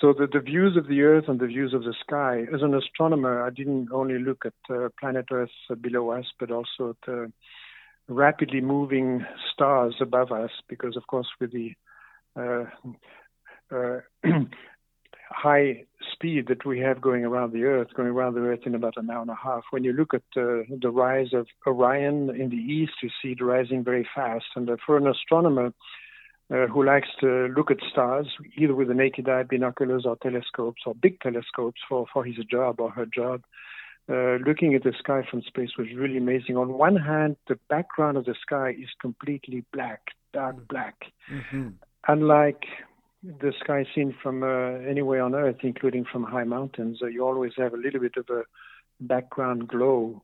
So 0.01 0.13
the, 0.13 0.29
the 0.33 0.41
views 0.41 0.77
of 0.77 0.89
the 0.89 1.03
Earth 1.03 1.25
and 1.29 1.41
the 1.41 1.47
views 1.47 1.75
of 1.75 1.83
the 1.83 1.95
sky. 2.01 2.45
As 2.55 2.63
an 2.63 2.75
astronomer, 2.75 3.43
I 3.43 3.51
didn't 3.51 3.89
only 3.93 4.19
look 4.19 4.45
at 4.45 4.55
uh, 4.71 4.89
planet 4.99 5.27
Earth 5.33 5.51
below 5.81 6.11
us, 6.11 6.27
but 6.39 6.51
also 6.51 6.97
at 7.03 7.13
uh, 7.13 7.27
rapidly 8.09 8.61
moving 8.61 9.25
stars 9.53 9.97
above 10.01 10.33
us, 10.33 10.51
because 10.69 10.97
of 10.97 11.07
course 11.07 11.29
with 11.41 11.53
the 11.53 11.73
uh, 12.37 12.65
uh 13.75 14.01
high 15.31 15.85
speed 16.13 16.47
that 16.49 16.65
we 16.65 16.81
have 16.81 17.01
going 17.01 17.25
around 17.25 17.53
the 17.53 17.65
Earth, 17.65 17.89
going 17.95 18.09
around 18.09 18.35
the 18.35 18.41
Earth 18.41 18.61
in 18.65 18.75
about 18.75 18.95
an 18.97 19.11
hour 19.11 19.21
and 19.21 19.31
a 19.31 19.35
half. 19.35 19.63
When 19.71 19.85
you 19.85 19.93
look 19.93 20.15
at 20.15 20.23
uh, 20.37 20.63
the 20.81 20.91
rise 20.91 21.33
of 21.35 21.47
Orion 21.67 22.31
in 22.31 22.49
the 22.49 22.57
east, 22.57 22.93
you 23.03 23.11
see 23.23 23.33
it 23.33 23.45
rising 23.45 23.85
very 23.85 24.09
fast. 24.15 24.47
And 24.57 24.69
uh, 24.71 24.77
for 24.85 24.97
an 24.97 25.07
astronomer 25.07 25.73
uh, 26.53 26.67
who 26.67 26.85
likes 26.85 27.09
to 27.21 27.47
look 27.57 27.71
at 27.71 27.79
stars, 27.91 28.27
either 28.57 28.75
with 28.75 28.89
the 28.89 28.95
naked 28.95 29.29
eye, 29.29 29.43
binoculars, 29.43 30.05
or 30.07 30.17
telescopes, 30.17 30.83
or 30.87 30.95
big 30.95 31.21
telescopes 31.21 31.81
for, 31.89 32.07
for 32.13 32.25
his 32.25 32.37
job 32.51 32.81
or 32.81 32.91
her 32.91 33.07
job, 33.07 33.43
uh, 34.11 34.39
looking 34.47 34.75
at 34.75 34.83
the 34.83 34.95
sky 34.99 35.23
from 35.31 35.43
space 35.43 35.71
was 35.79 35.89
really 35.95 36.17
amazing. 36.17 36.57
On 36.57 36.73
one 36.73 36.97
hand, 36.97 37.37
the 37.49 37.59
background 37.69 38.17
of 38.17 38.25
the 38.25 38.35
sky 38.41 38.71
is 38.71 38.89
completely 39.01 39.65
black, 39.73 40.01
dark 40.33 40.67
black. 40.69 40.97
Mm-hmm. 41.31 41.69
Unlike 42.07 42.63
the 43.23 43.53
sky 43.61 43.85
seen 43.95 44.15
from 44.23 44.43
uh, 44.43 44.79
anywhere 44.89 45.23
on 45.23 45.35
Earth, 45.35 45.59
including 45.63 46.07
from 46.11 46.25
high 46.25 46.45
mountains, 46.45 47.01
uh, 47.03 47.07
you 47.07 47.27
always 47.27 47.53
have 47.59 47.75
a 47.75 47.77
little 47.77 48.01
bit 48.01 48.17
of 48.17 48.27
a 48.31 48.45
background 49.01 49.69
glow. 49.69 50.23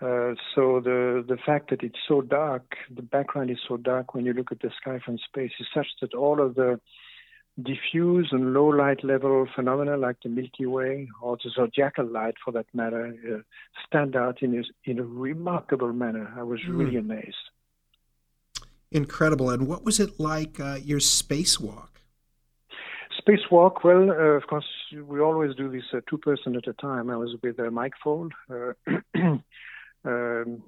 Uh, 0.00 0.34
so 0.54 0.80
the 0.80 1.22
the 1.28 1.36
fact 1.44 1.70
that 1.70 1.82
it's 1.82 1.98
so 2.08 2.22
dark, 2.22 2.74
the 2.94 3.02
background 3.02 3.50
is 3.50 3.58
so 3.68 3.76
dark 3.76 4.14
when 4.14 4.24
you 4.24 4.32
look 4.32 4.50
at 4.50 4.60
the 4.60 4.70
sky 4.80 4.98
from 5.04 5.18
space, 5.18 5.52
is 5.60 5.66
such 5.74 5.88
that 6.00 6.14
all 6.14 6.40
of 6.40 6.54
the 6.54 6.80
diffuse 7.62 8.28
and 8.32 8.54
low 8.54 8.66
light 8.66 9.04
level 9.04 9.46
phenomena 9.54 9.96
like 9.96 10.16
the 10.22 10.28
Milky 10.28 10.66
Way 10.66 11.08
or 11.20 11.36
the 11.42 11.50
zodiacal 11.50 12.06
light, 12.06 12.34
for 12.42 12.52
that 12.52 12.66
matter, 12.72 13.14
uh, 13.30 13.38
stand 13.86 14.16
out 14.16 14.42
in 14.42 14.58
a, 14.58 14.90
in 14.90 14.98
a 14.98 15.04
remarkable 15.04 15.92
manner. 15.92 16.32
I 16.36 16.42
was 16.42 16.60
really 16.68 16.92
mm. 16.92 17.00
amazed. 17.00 17.36
Incredible. 18.90 19.50
And 19.50 19.68
what 19.68 19.84
was 19.84 20.00
it 20.00 20.18
like 20.18 20.58
uh, 20.58 20.78
your 20.82 20.98
spacewalk? 20.98 21.88
Spacewalk, 23.20 23.84
well, 23.84 24.10
uh, 24.10 24.36
of 24.36 24.46
course, 24.46 24.64
we 25.04 25.20
always 25.20 25.54
do 25.54 25.70
this 25.70 25.84
uh, 25.92 26.00
two 26.08 26.18
person 26.18 26.56
at 26.56 26.66
a 26.66 26.72
time. 26.74 27.10
I 27.10 27.16
was 27.16 27.36
with 27.42 27.60
uh, 27.60 27.70
Mike 27.70 27.92
Foale, 28.02 28.30
uh, 28.50 28.72
um, 30.04 30.62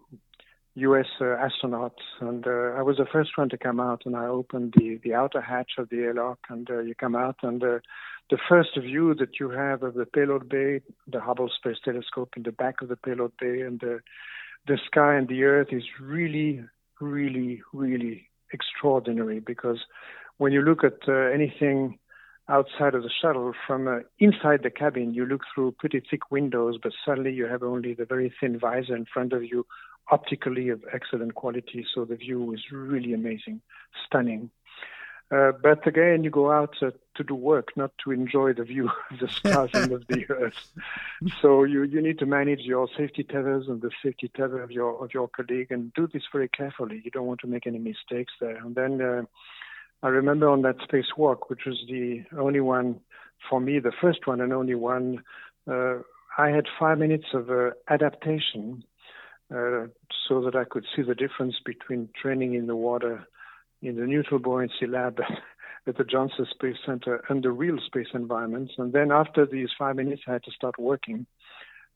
U.S. 0.74 1.06
Uh, 1.20 1.34
astronaut, 1.34 1.98
and 2.20 2.46
uh, 2.46 2.74
I 2.78 2.82
was 2.82 2.96
the 2.96 3.06
first 3.12 3.30
one 3.36 3.50
to 3.50 3.58
come 3.58 3.78
out. 3.78 4.02
And 4.06 4.16
I 4.16 4.26
opened 4.26 4.74
the, 4.76 4.98
the 5.04 5.14
outer 5.14 5.40
hatch 5.40 5.72
of 5.78 5.90
the 5.90 5.98
airlock, 5.98 6.38
and 6.48 6.68
uh, 6.70 6.80
you 6.80 6.94
come 6.94 7.14
out, 7.14 7.36
and 7.42 7.60
the 7.60 8.38
first 8.48 8.70
view 8.80 9.14
that 9.14 9.38
you 9.38 9.50
have 9.50 9.82
of 9.82 9.94
the 9.94 10.06
payload 10.06 10.48
bay, 10.48 10.80
the 11.06 11.20
Hubble 11.20 11.50
Space 11.54 11.76
Telescope 11.84 12.30
in 12.36 12.44
the 12.44 12.52
back 12.52 12.80
of 12.80 12.88
the 12.88 12.96
payload 12.96 13.32
bay, 13.38 13.60
and 13.60 13.80
the 13.80 14.00
the 14.66 14.78
sky 14.86 15.16
and 15.16 15.28
the 15.28 15.42
Earth 15.42 15.68
is 15.72 15.82
really, 16.00 16.64
really, 17.00 17.60
really 17.72 18.28
extraordinary 18.52 19.40
because 19.40 19.80
when 20.38 20.52
you 20.52 20.62
look 20.62 20.84
at 20.84 21.08
anything 21.08 21.98
outside 22.48 22.94
of 22.94 23.02
the 23.02 23.10
shuttle, 23.20 23.52
from 23.66 23.88
uh, 23.88 24.00
inside 24.18 24.62
the 24.62 24.70
cabin, 24.70 25.14
you 25.14 25.24
look 25.26 25.42
through 25.54 25.72
pretty 25.72 26.02
thick 26.10 26.30
windows, 26.30 26.78
but 26.82 26.92
suddenly 27.04 27.32
you 27.32 27.46
have 27.46 27.62
only 27.62 27.94
the 27.94 28.04
very 28.04 28.32
thin 28.40 28.58
visor 28.58 28.96
in 28.96 29.06
front 29.06 29.32
of 29.32 29.44
you, 29.44 29.66
optically 30.10 30.68
of 30.68 30.82
excellent 30.92 31.34
quality. 31.34 31.86
So 31.94 32.04
the 32.04 32.16
view 32.16 32.52
is 32.52 32.60
really 32.72 33.12
amazing, 33.12 33.60
stunning. 34.06 34.50
Uh, 35.32 35.50
but 35.62 35.86
again, 35.86 36.22
you 36.22 36.28
go 36.28 36.52
out 36.52 36.76
uh, 36.82 36.90
to 37.14 37.24
do 37.24 37.34
work, 37.34 37.68
not 37.74 37.90
to 38.04 38.10
enjoy 38.10 38.52
the 38.52 38.64
view 38.64 38.90
of 39.10 39.18
the 39.18 39.28
stars 39.28 39.70
and 39.72 39.92
of 39.92 40.06
the 40.08 40.26
Earth. 40.30 40.72
So 41.40 41.64
you, 41.64 41.84
you 41.84 42.02
need 42.02 42.18
to 42.18 42.26
manage 42.26 42.60
your 42.60 42.86
safety 42.98 43.24
tethers 43.24 43.66
and 43.66 43.80
the 43.80 43.90
safety 44.02 44.30
tether 44.36 44.62
of 44.62 44.70
your 44.70 45.02
of 45.02 45.14
your 45.14 45.28
colleague, 45.28 45.68
and 45.70 45.90
do 45.94 46.06
this 46.06 46.24
very 46.30 46.48
carefully. 46.48 47.00
You 47.02 47.10
don't 47.10 47.26
want 47.26 47.40
to 47.40 47.46
make 47.46 47.66
any 47.66 47.78
mistakes 47.78 48.34
there. 48.40 48.56
And 48.56 48.74
then 48.74 49.00
uh, 49.00 49.22
I 50.02 50.08
remember 50.08 50.48
on 50.48 50.62
that 50.62 50.76
spacewalk, 50.78 51.48
which 51.48 51.60
was 51.66 51.78
the 51.88 52.24
only 52.36 52.60
one 52.60 53.00
for 53.48 53.60
me, 53.60 53.78
the 53.78 53.92
first 54.00 54.26
one 54.26 54.40
and 54.40 54.52
only 54.52 54.74
one, 54.74 55.22
uh, 55.70 55.98
I 56.38 56.48
had 56.48 56.64
five 56.78 56.98
minutes 56.98 57.26
of 57.34 57.50
uh, 57.50 57.70
adaptation 57.88 58.84
uh, 59.52 59.86
so 60.28 60.40
that 60.42 60.56
I 60.56 60.64
could 60.64 60.86
see 60.94 61.02
the 61.02 61.14
difference 61.14 61.56
between 61.64 62.08
training 62.20 62.54
in 62.54 62.66
the 62.66 62.76
water 62.76 63.26
in 63.82 63.96
the 63.96 64.06
neutral 64.06 64.40
buoyancy 64.40 64.86
lab 64.88 65.18
at 65.86 65.96
the 65.96 66.04
Johnson 66.04 66.46
Space 66.50 66.76
Center 66.86 67.22
and 67.28 67.42
the 67.42 67.50
real 67.50 67.78
space 67.84 68.06
environments. 68.14 68.72
And 68.78 68.92
then 68.92 69.10
after 69.10 69.44
these 69.44 69.70
five 69.78 69.96
minutes, 69.96 70.22
I 70.26 70.34
had 70.34 70.44
to 70.44 70.52
start 70.52 70.78
working. 70.78 71.26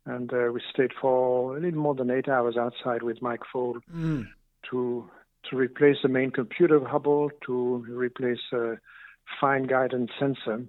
And 0.04 0.32
uh, 0.32 0.50
we 0.52 0.60
stayed 0.72 0.92
for 1.00 1.56
a 1.56 1.60
little 1.60 1.80
more 1.80 1.94
than 1.94 2.10
eight 2.10 2.28
hours 2.28 2.56
outside 2.56 3.02
with 3.02 3.22
Mike 3.22 3.42
Foale 3.52 3.80
mm. 3.92 4.26
to 4.70 5.10
to 5.50 5.56
replace 5.56 5.96
the 6.02 6.08
main 6.08 6.30
computer 6.30 6.76
of 6.76 6.84
Hubble, 6.84 7.30
to 7.46 7.84
replace 7.88 8.40
a 8.52 8.74
fine 9.40 9.64
guidance 9.64 10.10
sensor. 10.18 10.64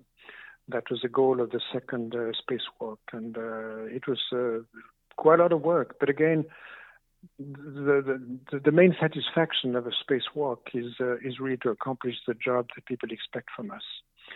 That 0.70 0.84
was 0.92 1.00
the 1.02 1.10
goal 1.10 1.40
of 1.42 1.52
the 1.52 1.62
second 1.72 2.14
uh, 2.14 2.32
spacewalk, 2.42 2.98
and 3.14 3.38
uh, 3.38 3.86
it 3.86 4.08
was 4.08 4.20
uh, 4.34 4.64
quite 5.16 5.40
a 5.40 5.44
lot 5.44 5.54
of 5.54 5.62
work. 5.62 5.96
But 6.00 6.10
again, 6.10 6.46
the, 7.40 8.20
the, 8.52 8.60
the 8.60 8.72
main 8.72 8.96
satisfaction 9.00 9.76
of 9.76 9.88
a 9.88 9.92
spacewalk 9.92 10.60
is 10.74 10.94
uh, 11.00 11.16
is 11.18 11.40
really 11.40 11.58
to 11.58 11.70
accomplish 11.70 12.16
the 12.28 12.34
job 12.34 12.68
that 12.76 12.86
people 12.86 13.10
expect 13.12 13.50
from 13.56 13.72
us, 13.72 13.84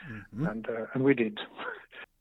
mm-hmm. 0.09 0.45
and 0.45 0.67
uh, 0.69 0.85
and 0.93 1.03
we 1.03 1.13
did. 1.13 1.39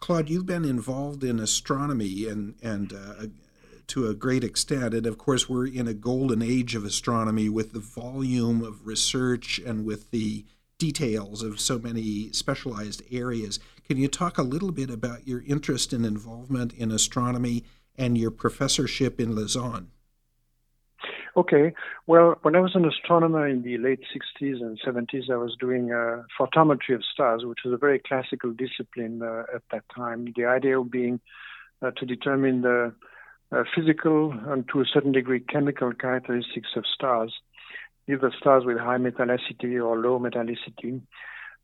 Claude, 0.00 0.28
you've 0.30 0.46
been 0.46 0.64
involved 0.64 1.22
in 1.22 1.38
astronomy 1.38 2.26
and 2.26 2.54
and 2.62 2.92
uh, 2.92 3.26
to 3.90 4.09
a 4.09 4.14
great 4.14 4.44
extent. 4.44 4.94
And 4.94 5.06
of 5.06 5.18
course, 5.18 5.49
we're 5.49 5.66
in 5.66 5.88
a 5.88 5.94
golden 5.94 6.42
age 6.42 6.75
of 6.75 6.85
astronomy 6.85 7.49
with 7.49 7.73
the 7.73 7.80
volume 7.80 8.62
of 8.62 8.87
research 8.87 9.61
and 9.64 9.85
with 9.85 10.11
the 10.11 10.44
details 10.78 11.42
of 11.42 11.61
so 11.61 11.78
many 11.78 12.32
specialized 12.32 13.02
areas. 13.11 13.59
Can 13.87 13.99
you 13.99 14.09
talk 14.09 14.38
a 14.38 14.42
little 14.42 14.70
bit 14.70 14.90
about 14.90 15.26
your 15.26 15.42
interest 15.47 15.92
and 15.92 16.06
involvement 16.06 16.73
in 16.73 16.92
astronomy 16.92 17.64
and 17.97 18.16
your 18.16 18.30
professorship 18.30 19.20
in 19.20 19.35
Lausanne? 19.35 19.90
Okay. 21.37 21.73
Well, 22.06 22.38
when 22.42 22.54
I 22.54 22.61
was 22.61 22.75
an 22.75 22.85
astronomer 22.85 23.49
in 23.49 23.62
the 23.62 23.78
late 23.78 24.00
60s 24.14 24.61
and 24.61 24.80
70s, 24.80 25.30
I 25.30 25.37
was 25.37 25.56
doing 25.59 25.92
uh, 25.92 26.23
photometry 26.38 26.94
of 26.94 27.04
stars, 27.04 27.44
which 27.44 27.61
was 27.64 27.75
a 27.75 27.76
very 27.76 27.99
classical 27.99 28.52
discipline 28.52 29.23
uh, 29.23 29.44
at 29.54 29.62
that 29.73 29.85
time. 29.94 30.32
The 30.37 30.47
idea 30.47 30.80
being 30.82 31.20
uh, 31.82 31.90
to 31.92 32.06
determine 32.06 32.62
the 32.62 32.92
uh, 33.52 33.64
physical 33.75 34.33
and 34.47 34.69
to 34.69 34.80
a 34.80 34.85
certain 34.85 35.12
degree 35.12 35.40
chemical 35.40 35.92
characteristics 35.92 36.71
of 36.76 36.85
stars, 36.92 37.33
either 38.09 38.33
stars 38.38 38.64
with 38.64 38.78
high 38.78 38.99
metallicity 38.99 39.83
or 39.85 39.97
low 39.99 40.19
metallicity, 40.19 41.00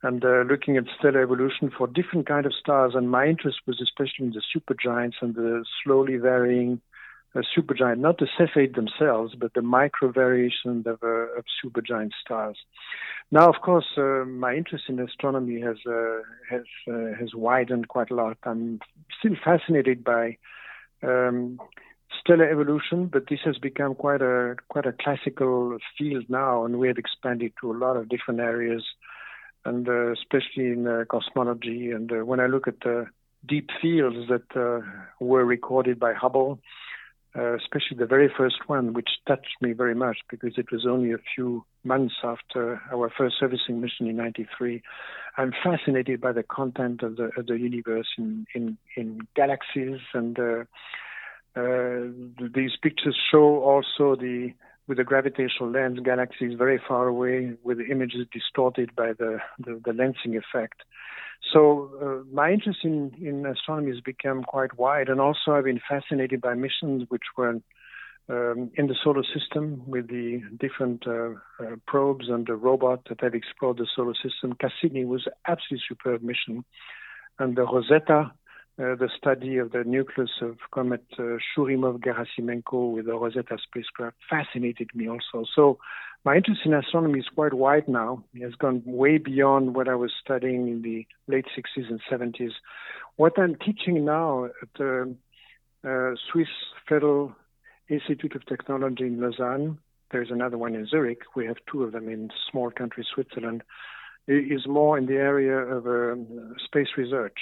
and 0.03 0.25
uh, 0.25 0.43
looking 0.49 0.77
at 0.77 0.85
stellar 0.99 1.23
evolution 1.23 1.71
for 1.77 1.87
different 1.87 2.27
kind 2.27 2.47
of 2.47 2.53
stars. 2.55 2.93
And 2.95 3.11
my 3.11 3.27
interest 3.27 3.59
was 3.67 3.81
especially 3.81 4.27
in 4.27 4.33
the 4.33 4.43
supergiants 4.55 5.15
and 5.21 5.35
the 5.35 5.65
slowly 5.83 6.17
varying 6.17 6.81
uh, 7.35 7.43
supergiant, 7.57 7.99
not 7.99 8.19
the 8.19 8.29
Cepheid 8.39 8.75
themselves, 8.75 9.35
but 9.39 9.55
the 9.55 9.63
micro 9.63 10.11
variation 10.11 10.85
of, 10.87 10.99
uh, 11.03 11.39
of 11.39 11.45
supergiant 11.65 12.13
stars. 12.21 12.57
Now, 13.31 13.49
of 13.49 13.57
course, 13.63 13.87
uh, 13.97 14.25
my 14.25 14.55
interest 14.55 14.85
in 14.89 15.01
astronomy 15.01 15.61
has 15.61 15.77
uh, 15.87 16.21
has 16.49 16.63
uh, 16.89 17.15
has 17.19 17.35
widened 17.35 17.89
quite 17.89 18.11
a 18.11 18.15
lot. 18.15 18.39
I'm 18.45 18.81
still 19.19 19.35
fascinated 19.45 20.05
by 20.05 20.39
um, 21.07 21.59
stellar 22.21 22.51
evolution, 22.51 23.07
but 23.07 23.25
this 23.29 23.41
has 23.45 23.59
become 23.59 23.95
quite 23.95 24.23
a 24.23 24.57
quite 24.69 24.87
a 24.87 24.93
classical 24.93 25.79
field 25.97 26.25
now, 26.29 26.65
and 26.65 26.79
we 26.79 26.89
have 26.89 26.99
expanded 26.99 27.53
to 27.61 27.73
a 27.73 27.77
lot 27.77 27.97
of 27.97 28.09
different 28.09 28.41
areas, 28.41 28.85
and 29.65 29.89
uh, 29.89 30.13
especially 30.13 30.69
in 30.73 30.87
uh, 30.87 31.05
cosmology. 31.09 31.91
And 31.91 32.11
uh, 32.11 32.25
when 32.25 32.41
I 32.41 32.47
look 32.47 32.69
at 32.69 32.81
the 32.81 33.07
deep 33.47 33.71
fields 33.81 34.29
that 34.29 34.57
uh, 34.57 34.81
were 35.21 35.45
recorded 35.45 35.99
by 35.99 36.13
Hubble, 36.15 36.59
uh, 37.37 37.55
especially 37.57 37.97
the 37.99 38.07
very 38.07 38.33
first 38.35 38.69
one, 38.69 38.93
which 38.93 39.11
touched 39.27 39.57
me 39.61 39.73
very 39.73 39.95
much 39.95 40.19
because 40.31 40.55
it 40.57 40.71
was 40.73 40.87
only 40.87 41.13
a 41.13 41.19
few 41.35 41.65
months 41.85 42.15
after 42.25 42.81
our 42.93 43.11
first 43.17 43.37
servicing 43.39 43.81
mission 43.81 44.07
in 44.07 44.17
'93. 44.17 44.83
I'm 45.37 45.53
fascinated 45.63 46.21
by 46.21 46.33
the 46.33 46.43
content 46.43 47.03
of 47.03 47.17
the, 47.17 47.31
of 47.37 47.47
the 47.47 47.59
universe 47.59 48.09
in, 48.17 48.47
in, 48.55 48.79
in 48.97 49.21
galaxies, 49.35 50.01
and 50.15 50.39
uh, 50.39 50.65
uh, 51.55 52.09
these 52.55 52.73
pictures 52.83 53.17
show 53.31 53.63
also 53.63 54.17
the 54.17 54.53
with 54.87 54.99
the 54.99 55.05
gravitational 55.05 55.71
lens 55.71 55.99
galaxies 56.05 56.57
very 56.57 56.81
far 56.87 57.09
away, 57.09 57.55
with 57.65 57.81
images 57.81 58.27
distorted 58.33 58.95
by 58.95 59.13
the, 59.13 59.39
the, 59.59 59.81
the 59.85 59.91
lensing 59.91 60.37
effect. 60.39 60.83
So 61.53 61.91
uh, 62.03 62.35
my 62.35 62.51
interest 62.51 62.81
in, 62.83 63.13
in 63.21 63.47
astronomy 63.47 63.91
has 63.93 64.01
become 64.01 64.43
quite 64.43 64.79
wide, 64.79 65.09
and 65.09 65.21
also 65.21 65.53
I've 65.53 65.65
been 65.65 65.81
fascinated 65.89 66.41
by 66.41 66.55
missions 66.55 67.05
which 67.09 67.23
were 67.37 67.61
um, 68.29 68.71
in 68.75 68.89
the 68.89 68.97
solar 69.05 69.23
system 69.23 69.83
with 69.87 70.09
the 70.09 70.43
different 70.59 71.07
uh, 71.07 71.31
uh, 71.61 71.77
probes 71.87 72.29
and 72.29 72.47
the 72.47 72.57
robot 72.57 73.03
that 73.09 73.21
have 73.21 73.35
explored 73.35 73.77
the 73.79 73.87
solar 73.95 74.15
system. 74.15 74.55
Cassini 74.55 75.05
was 75.05 75.27
an 75.27 75.33
absolutely 75.47 75.85
superb 75.89 76.23
mission. 76.23 76.65
and 77.39 77.57
the 77.57 77.63
Rosetta, 77.63 78.33
the 78.79 79.09
study 79.17 79.57
of 79.57 79.73
the 79.73 79.85
nucleus 79.85 80.31
of 80.43 80.59
comet 80.71 81.05
uh, 81.19 81.39
Churyumov-Gerasimenko 81.57 82.93
with 82.93 83.07
the 83.07 83.13
Rosetta 83.13 83.57
spacecraft 83.63 84.17
fascinated 84.29 84.91
me 84.95 85.09
also. 85.09 85.45
So 85.55 85.79
my 86.25 86.37
interest 86.37 86.63
in 86.65 86.75
astronomy 86.75 87.21
is 87.21 87.29
quite 87.35 87.55
wide 87.55 87.89
now. 87.89 88.25
It 88.35 88.43
has 88.43 88.55
gone 88.55 88.83
way 88.85 89.19
beyond 89.19 89.75
what 89.75 89.89
I 89.89 89.95
was 89.95 90.13
studying 90.23 90.69
in 90.69 90.83
the 90.83 91.07
late 91.27 91.47
60s 91.57 91.89
and 91.89 92.01
70s. 92.11 92.53
What 93.17 93.39
I'm 93.39 93.55
teaching 93.55 94.05
now 94.05 94.47
at 94.47 94.69
the 94.77 95.15
uh, 95.83 96.17
Swiss 96.31 96.49
Federal 96.89 97.35
Institute 97.89 98.35
of 98.35 98.45
Technology 98.45 99.05
in 99.05 99.21
Lausanne, 99.21 99.79
there's 100.11 100.31
another 100.31 100.59
one 100.59 100.75
in 100.75 100.87
Zurich. 100.87 101.23
We 101.35 101.47
have 101.47 101.57
two 101.71 101.83
of 101.83 101.93
them 101.93 102.09
in 102.09 102.31
small 102.51 102.71
country 102.71 103.07
Switzerland 103.15 103.63
is 104.29 104.67
more 104.67 104.99
in 104.99 105.07
the 105.07 105.15
area 105.15 105.57
of 105.57 105.87
uh, 105.87 106.15
space 106.65 106.89
research. 106.97 107.39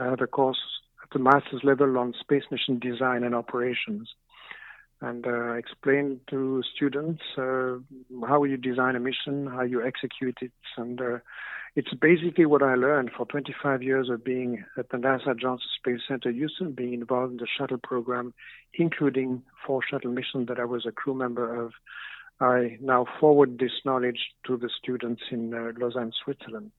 I 0.00 0.10
had 0.10 0.20
a 0.20 0.26
course 0.26 0.60
at 1.02 1.10
the 1.12 1.18
master's 1.18 1.62
level 1.64 1.98
on 1.98 2.14
space 2.20 2.44
mission 2.50 2.78
design 2.78 3.24
and 3.24 3.34
operations, 3.34 4.08
and 5.00 5.26
uh, 5.26 5.52
explained 5.52 6.20
to 6.30 6.62
students 6.74 7.22
uh, 7.36 7.76
how 8.26 8.44
you 8.44 8.56
design 8.56 8.96
a 8.96 9.00
mission, 9.00 9.46
how 9.46 9.62
you 9.62 9.84
execute 9.84 10.38
it, 10.40 10.52
and 10.76 11.00
uh, 11.00 11.18
it's 11.76 11.94
basically 11.94 12.46
what 12.46 12.62
I 12.62 12.74
learned 12.74 13.10
for 13.16 13.26
25 13.26 13.82
years 13.82 14.08
of 14.08 14.24
being 14.24 14.64
at 14.76 14.88
the 14.90 14.96
NASA 14.96 15.38
Johnson 15.38 15.68
Space 15.78 16.00
Center 16.08 16.30
Houston, 16.30 16.72
being 16.72 16.94
involved 16.94 17.32
in 17.32 17.38
the 17.38 17.46
shuttle 17.46 17.78
program, 17.78 18.34
including 18.74 19.42
four 19.64 19.80
shuttle 19.88 20.10
missions 20.10 20.48
that 20.48 20.58
I 20.58 20.64
was 20.64 20.84
a 20.84 20.92
crew 20.92 21.14
member 21.14 21.62
of 21.64 21.72
I 22.40 22.78
now 22.80 23.06
forward 23.20 23.58
this 23.58 23.72
knowledge 23.84 24.18
to 24.46 24.56
the 24.56 24.70
students 24.82 25.22
in 25.30 25.52
uh, 25.52 25.72
Lausanne, 25.78 26.12
Switzerland. 26.24 26.70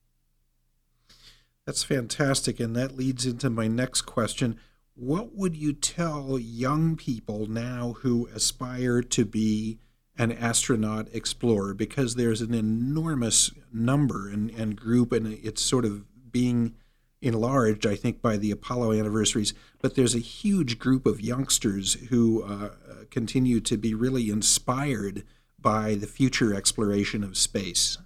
That's 1.66 1.84
fantastic. 1.84 2.58
And 2.58 2.74
that 2.74 2.96
leads 2.96 3.24
into 3.24 3.48
my 3.48 3.68
next 3.68 4.02
question. 4.02 4.58
What 4.94 5.34
would 5.36 5.56
you 5.56 5.72
tell 5.72 6.38
young 6.38 6.96
people 6.96 7.46
now 7.46 7.94
who 8.00 8.28
aspire 8.34 9.02
to 9.02 9.24
be 9.24 9.78
an 10.18 10.32
astronaut 10.32 11.08
explorer? 11.12 11.74
Because 11.74 12.16
there's 12.16 12.40
an 12.40 12.52
enormous 12.52 13.52
number 13.72 14.28
and, 14.28 14.50
and 14.50 14.76
group, 14.76 15.12
and 15.12 15.26
it's 15.26 15.62
sort 15.62 15.84
of 15.84 16.04
being 16.32 16.74
enlarged, 17.22 17.86
I 17.86 17.94
think, 17.94 18.20
by 18.20 18.36
the 18.36 18.50
Apollo 18.50 18.92
anniversaries. 18.94 19.54
But 19.80 19.94
there's 19.94 20.16
a 20.16 20.18
huge 20.18 20.80
group 20.80 21.06
of 21.06 21.20
youngsters 21.20 21.94
who 22.10 22.42
uh, 22.42 22.70
continue 23.10 23.60
to 23.60 23.76
be 23.76 23.94
really 23.94 24.28
inspired 24.28 25.22
by 25.62 25.94
the 25.94 26.06
future 26.06 26.54
exploration 26.54 27.22
of 27.22 27.36
space? 27.36 27.98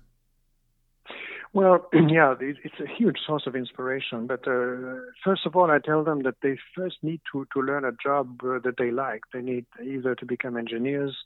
Well, 1.56 1.88
yeah, 1.94 2.34
it's 2.38 2.80
a 2.80 2.86
huge 2.86 3.16
source 3.26 3.44
of 3.46 3.56
inspiration. 3.56 4.26
But 4.26 4.46
uh, 4.46 5.00
first 5.24 5.46
of 5.46 5.56
all, 5.56 5.70
I 5.70 5.78
tell 5.78 6.04
them 6.04 6.22
that 6.24 6.34
they 6.42 6.58
first 6.76 6.96
need 7.02 7.22
to, 7.32 7.46
to 7.54 7.62
learn 7.62 7.86
a 7.86 7.92
job 7.92 8.40
uh, 8.44 8.58
that 8.62 8.74
they 8.76 8.90
like. 8.90 9.22
They 9.32 9.40
need 9.40 9.64
either 9.82 10.14
to 10.16 10.26
become 10.26 10.58
engineers, 10.58 11.16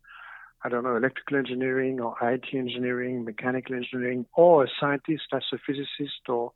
I 0.65 0.69
don't 0.69 0.85
know, 0.85 0.95
electrical 0.95 1.37
engineering 1.37 2.01
or 2.01 2.15
IT 2.23 2.45
engineering, 2.55 3.25
mechanical 3.25 3.75
engineering, 3.75 4.25
or 4.35 4.65
a 4.65 4.69
scientist, 4.79 5.25
astrophysicist, 5.35 6.29
or 6.29 6.53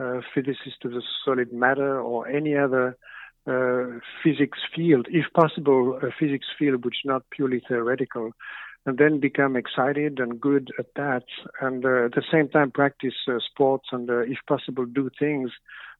a 0.00 0.20
physicist 0.34 0.84
of 0.84 0.90
the 0.90 1.02
solid 1.24 1.52
matter, 1.52 2.00
or 2.00 2.26
any 2.26 2.56
other 2.56 2.96
uh, 3.46 4.00
physics 4.24 4.58
field, 4.74 5.06
if 5.08 5.26
possible, 5.34 6.00
a 6.02 6.10
physics 6.18 6.46
field 6.58 6.84
which 6.84 6.96
is 7.04 7.08
not 7.08 7.22
purely 7.30 7.62
theoretical 7.68 8.32
and 8.86 8.98
then 8.98 9.18
become 9.20 9.56
excited 9.56 10.18
and 10.18 10.40
good 10.40 10.70
at 10.78 10.86
that, 10.96 11.24
and 11.60 11.84
uh, 11.84 12.06
at 12.06 12.12
the 12.12 12.22
same 12.30 12.48
time 12.48 12.70
practice 12.70 13.14
uh, 13.28 13.38
sports 13.50 13.88
and, 13.92 14.10
uh, 14.10 14.20
if 14.20 14.38
possible, 14.46 14.84
do 14.84 15.10
things 15.18 15.50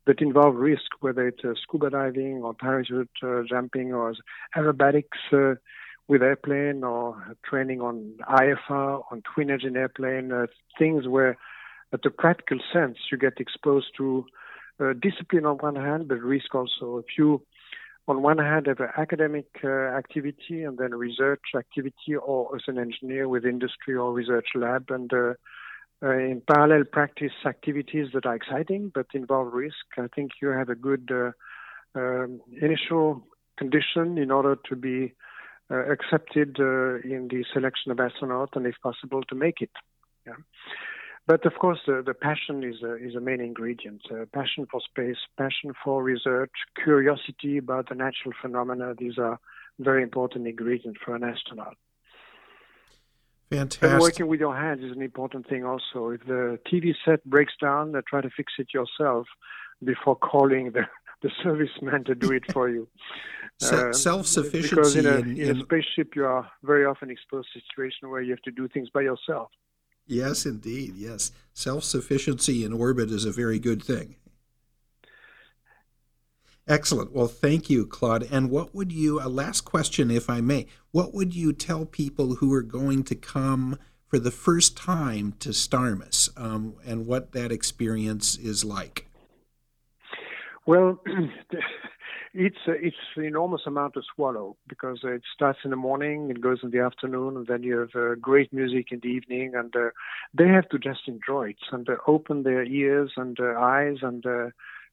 that 0.06 0.20
involve 0.20 0.56
risk, 0.56 0.90
whether 1.00 1.26
it's 1.26 1.44
uh, 1.44 1.54
scuba 1.62 1.88
diving 1.88 2.42
or 2.42 2.52
parachute 2.52 3.08
uh, 3.22 3.40
jumping 3.48 3.94
or 3.94 4.14
aerobatics 4.54 5.32
uh, 5.32 5.54
with 6.08 6.22
airplane 6.22 6.84
or 6.84 7.36
training 7.48 7.80
on 7.80 8.12
IFR, 8.28 9.02
on 9.10 9.22
twin 9.34 9.50
engine 9.50 9.76
airplane, 9.76 10.30
things 10.78 11.08
where, 11.08 11.38
at 11.94 12.02
the 12.02 12.10
practical 12.10 12.58
sense, 12.70 12.98
you 13.10 13.16
get 13.16 13.40
exposed 13.40 13.86
to 13.96 14.26
discipline 15.00 15.46
on 15.46 15.56
one 15.56 15.76
hand, 15.76 16.08
but 16.08 16.20
risk 16.20 16.54
also. 16.54 16.98
If 16.98 17.16
you 17.16 17.40
on 18.06 18.22
one 18.22 18.38
hand 18.38 18.66
have 18.66 18.80
academic 18.98 19.46
uh, 19.64 19.68
activity 19.68 20.62
and 20.62 20.78
then 20.78 20.94
research 20.94 21.40
activity 21.56 22.14
or 22.14 22.54
as 22.54 22.62
an 22.66 22.78
engineer 22.78 23.28
with 23.28 23.44
industry 23.44 23.94
or 23.94 24.12
research 24.12 24.48
lab 24.54 24.90
and 24.90 25.12
uh, 25.12 25.32
uh, 26.02 26.10
in 26.10 26.42
parallel 26.46 26.84
practice 26.84 27.32
activities 27.46 28.08
that 28.12 28.26
are 28.26 28.34
exciting 28.34 28.92
but 28.94 29.06
involve 29.14 29.52
risk. 29.52 29.86
I 29.96 30.08
think 30.14 30.32
you 30.42 30.48
have 30.48 30.68
a 30.68 30.74
good 30.74 31.10
uh, 31.10 31.30
um, 31.98 32.40
initial 32.60 33.26
condition 33.56 34.18
in 34.18 34.30
order 34.30 34.56
to 34.68 34.76
be 34.76 35.14
uh, 35.70 35.90
accepted 35.90 36.56
uh, 36.60 36.96
in 36.96 37.28
the 37.30 37.44
selection 37.54 37.90
of 37.90 38.00
astronaut 38.00 38.50
and 38.54 38.66
if 38.66 38.74
possible 38.82 39.22
to 39.22 39.34
make 39.34 39.62
it. 39.62 39.70
Yeah. 40.26 40.34
But 41.26 41.46
of 41.46 41.54
course, 41.54 41.78
the, 41.86 42.02
the 42.04 42.12
passion 42.12 42.62
is 42.62 42.82
a, 42.82 42.96
is 42.96 43.14
a 43.14 43.20
main 43.20 43.40
ingredient. 43.40 44.02
Uh, 44.10 44.26
passion 44.34 44.66
for 44.70 44.80
space, 44.80 45.16
passion 45.38 45.72
for 45.82 46.02
research, 46.02 46.52
curiosity 46.82 47.56
about 47.56 47.88
the 47.88 47.94
natural 47.94 48.34
phenomena. 48.42 48.94
These 48.96 49.18
are 49.18 49.38
very 49.78 50.02
important 50.02 50.46
ingredients 50.46 51.00
for 51.04 51.14
an 51.14 51.24
astronaut. 51.24 51.76
Fantastic. 53.50 53.90
And 53.90 54.00
working 54.00 54.26
with 54.26 54.40
your 54.40 54.54
hands 54.54 54.82
is 54.82 54.92
an 54.92 55.02
important 55.02 55.48
thing 55.48 55.64
also. 55.64 56.10
If 56.10 56.24
the 56.26 56.58
TV 56.70 56.94
set 57.04 57.24
breaks 57.24 57.54
down, 57.60 57.94
uh, 57.94 58.02
try 58.06 58.20
to 58.20 58.30
fix 58.36 58.52
it 58.58 58.68
yourself 58.74 59.26
before 59.82 60.16
calling 60.16 60.72
the, 60.72 60.82
the 61.22 61.30
serviceman 61.42 62.04
to 62.06 62.14
do 62.14 62.32
it 62.32 62.50
for 62.52 62.68
you. 62.68 62.88
Uh, 63.62 63.92
Self-sufficiency. 63.92 64.74
Because 64.74 64.96
in 64.96 65.06
a, 65.06 65.18
in, 65.18 65.38
in 65.38 65.60
a 65.60 65.60
spaceship, 65.60 66.16
you 66.16 66.26
are 66.26 66.50
very 66.64 66.84
often 66.84 67.08
exposed 67.08 67.46
to 67.52 67.60
a 67.60 67.62
situation 67.62 68.10
where 68.10 68.20
you 68.20 68.32
have 68.32 68.42
to 68.42 68.50
do 68.50 68.66
things 68.66 68.90
by 68.90 69.00
yourself. 69.00 69.48
Yes, 70.06 70.44
indeed. 70.46 70.94
Yes. 70.96 71.32
Self 71.52 71.84
sufficiency 71.84 72.64
in 72.64 72.72
orbit 72.72 73.10
is 73.10 73.24
a 73.24 73.32
very 73.32 73.58
good 73.58 73.82
thing. 73.82 74.16
Excellent. 76.66 77.12
Well, 77.12 77.28
thank 77.28 77.68
you, 77.68 77.86
Claude. 77.86 78.26
And 78.30 78.50
what 78.50 78.74
would 78.74 78.90
you, 78.90 79.20
a 79.20 79.28
last 79.28 79.62
question, 79.62 80.10
if 80.10 80.30
I 80.30 80.40
may, 80.40 80.66
what 80.92 81.12
would 81.12 81.34
you 81.34 81.52
tell 81.52 81.84
people 81.84 82.36
who 82.36 82.52
are 82.54 82.62
going 82.62 83.02
to 83.04 83.14
come 83.14 83.78
for 84.06 84.18
the 84.18 84.30
first 84.30 84.76
time 84.76 85.34
to 85.40 85.50
Starmus 85.50 86.30
um, 86.40 86.74
and 86.86 87.06
what 87.06 87.32
that 87.32 87.52
experience 87.52 88.36
is 88.36 88.64
like? 88.64 89.08
Well, 90.66 91.02
it's 92.34 92.58
uh, 92.66 92.72
it's 92.72 92.96
an 93.16 93.24
enormous 93.24 93.62
amount 93.66 93.94
to 93.94 94.02
swallow 94.14 94.56
because 94.68 95.00
uh, 95.04 95.12
it 95.12 95.22
starts 95.32 95.60
in 95.64 95.70
the 95.70 95.76
morning, 95.76 96.30
it 96.30 96.40
goes 96.40 96.58
in 96.62 96.70
the 96.70 96.80
afternoon, 96.80 97.36
and 97.36 97.46
then 97.46 97.62
you 97.62 97.78
have 97.78 97.94
uh, 97.94 98.16
great 98.20 98.52
music 98.52 98.88
in 98.90 99.00
the 99.00 99.08
evening, 99.08 99.52
and 99.54 99.74
uh, 99.76 99.90
they 100.36 100.48
have 100.48 100.68
to 100.70 100.78
just 100.78 101.06
enjoy 101.06 101.50
it 101.50 101.56
and 101.70 101.88
uh, 101.88 101.94
open 102.08 102.42
their 102.42 102.64
ears 102.64 103.12
and 103.16 103.38
uh, 103.38 103.54
eyes 103.58 103.98
and 104.02 104.24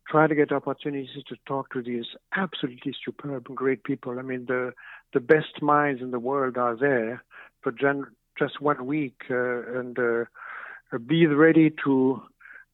try 0.07 0.27
to 0.27 0.35
get 0.35 0.51
opportunities 0.51 1.09
to 1.27 1.35
talk 1.47 1.71
to 1.71 1.81
these 1.81 2.05
absolutely 2.35 2.93
superb 3.03 3.45
and 3.47 3.57
great 3.57 3.83
people. 3.83 4.19
I 4.19 4.21
mean, 4.21 4.45
the 4.45 4.73
the 5.13 5.19
best 5.19 5.61
minds 5.61 6.01
in 6.01 6.11
the 6.11 6.19
world 6.19 6.57
are 6.57 6.75
there 6.75 7.23
for 7.61 7.71
gen- 7.71 8.05
just 8.37 8.61
one 8.61 8.85
week, 8.85 9.23
and 9.29 9.97
be 11.07 11.25
ready 11.25 11.73
to 11.85 12.21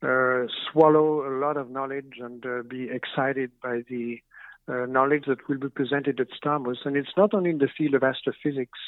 swallow 0.01 1.25
a 1.25 1.33
lot 1.39 1.55
of 1.55 1.69
knowledge 1.69 2.15
and 2.19 2.45
be 2.67 2.89
excited 2.89 3.51
by 3.63 3.83
the 3.89 4.19
uh, 4.67 4.85
knowledge 4.85 5.25
that 5.27 5.47
will 5.47 5.57
be 5.59 5.69
presented 5.69 6.19
at 6.19 6.27
STARMUS. 6.35 6.79
And 6.85 6.95
it's 6.95 7.15
not 7.17 7.33
only 7.33 7.49
in 7.49 7.59
the 7.59 7.69
field 7.77 7.93
of 7.93 8.03
astrophysics 8.03 8.79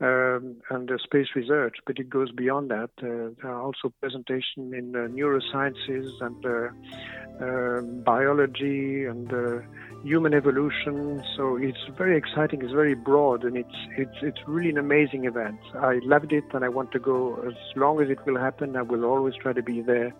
um, 0.00 0.56
and 0.70 0.90
uh, 0.90 0.98
space 0.98 1.28
research, 1.36 1.76
but 1.86 1.98
it 1.98 2.10
goes 2.10 2.32
beyond 2.32 2.70
that. 2.70 2.90
Uh, 2.98 3.30
there 3.40 3.50
are 3.50 3.62
also 3.62 3.92
presentations 4.00 4.72
in 4.72 4.94
uh, 4.94 5.08
neurosciences 5.08 6.10
and 6.20 6.44
uh, 6.44 7.44
um, 7.44 8.02
biology 8.02 9.04
and 9.04 9.32
uh, 9.32 9.60
human 10.02 10.34
evolution. 10.34 11.22
So 11.36 11.56
it's 11.56 11.78
very 11.96 12.16
exciting. 12.16 12.62
It's 12.62 12.72
very 12.72 12.94
broad, 12.94 13.44
and 13.44 13.56
it's 13.56 13.76
it's 13.96 14.16
it's 14.22 14.40
really 14.46 14.70
an 14.70 14.78
amazing 14.78 15.26
event. 15.26 15.60
I 15.74 16.00
loved 16.02 16.32
it, 16.32 16.44
and 16.52 16.64
I 16.64 16.68
want 16.68 16.90
to 16.92 16.98
go 16.98 17.40
as 17.46 17.54
long 17.76 18.02
as 18.02 18.10
it 18.10 18.18
will 18.26 18.38
happen. 18.38 18.76
I 18.76 18.82
will 18.82 19.04
always 19.04 19.34
try 19.36 19.52
to 19.52 19.62
be 19.62 19.80
there 19.80 20.12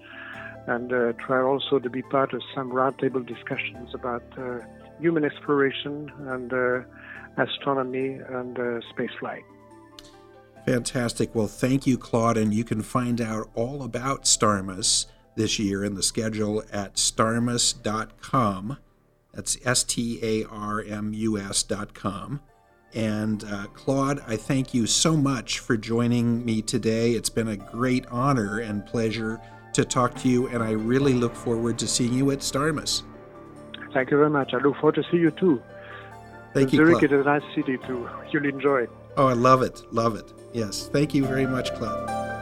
and 0.66 0.92
uh, 0.92 1.12
try 1.14 1.42
also 1.42 1.78
to 1.78 1.90
be 1.90 2.02
part 2.02 2.32
of 2.32 2.42
some 2.54 2.70
roundtable 2.70 3.24
discussions 3.26 3.94
about 3.94 4.22
uh, 4.38 4.60
human 4.98 5.24
exploration 5.24 6.10
and 6.28 6.52
uh, 6.52 6.80
astronomy 7.36 8.14
and 8.28 8.58
uh, 8.58 8.80
spaceflight. 8.92 9.42
Fantastic. 10.66 11.34
Well, 11.34 11.46
thank 11.46 11.86
you, 11.86 11.98
Claude. 11.98 12.38
And 12.38 12.54
you 12.54 12.64
can 12.64 12.82
find 12.82 13.20
out 13.20 13.50
all 13.54 13.82
about 13.82 14.24
Starmus 14.24 15.06
this 15.36 15.58
year 15.58 15.84
in 15.84 15.94
the 15.94 16.02
schedule 16.02 16.62
at 16.72 16.94
starmus.com. 16.94 18.78
That's 19.32 19.58
S 19.64 19.84
T 19.84 20.20
A 20.22 20.48
R 20.48 20.82
M 20.82 21.12
U 21.12 21.38
S.com. 21.38 22.40
And 22.94 23.42
uh, 23.44 23.66
Claude, 23.74 24.22
I 24.26 24.36
thank 24.36 24.72
you 24.72 24.86
so 24.86 25.16
much 25.16 25.58
for 25.58 25.76
joining 25.76 26.44
me 26.44 26.62
today. 26.62 27.12
It's 27.12 27.28
been 27.28 27.48
a 27.48 27.56
great 27.56 28.06
honor 28.06 28.60
and 28.60 28.86
pleasure 28.86 29.40
to 29.74 29.84
talk 29.84 30.14
to 30.16 30.28
you, 30.28 30.48
and 30.48 30.62
I 30.62 30.72
really 30.72 31.12
look 31.14 31.34
forward 31.34 31.78
to 31.78 31.86
seeing 31.86 32.12
you 32.12 32.30
at 32.30 32.38
Starmus. 32.38 33.02
Thank 33.92 34.10
you 34.10 34.16
very 34.16 34.30
much. 34.30 34.54
I 34.54 34.58
look 34.58 34.76
forward 34.76 34.96
to 34.96 35.04
see 35.10 35.18
you 35.18 35.30
too. 35.30 35.62
Thank 36.52 36.72
you. 36.72 36.78
Zurich 36.78 36.98
Claude. 36.98 37.12
is 37.12 37.20
a 37.20 37.24
nice 37.24 37.42
city 37.54 37.78
too. 37.86 38.08
You'll 38.30 38.46
enjoy. 38.46 38.82
it. 38.82 38.90
Oh, 39.16 39.26
I 39.26 39.32
love 39.32 39.62
it. 39.62 39.82
Love 39.92 40.16
it. 40.16 40.32
Yes. 40.52 40.88
Thank 40.88 41.14
you 41.14 41.24
very 41.26 41.46
much, 41.46 41.72
Claude. 41.74 42.33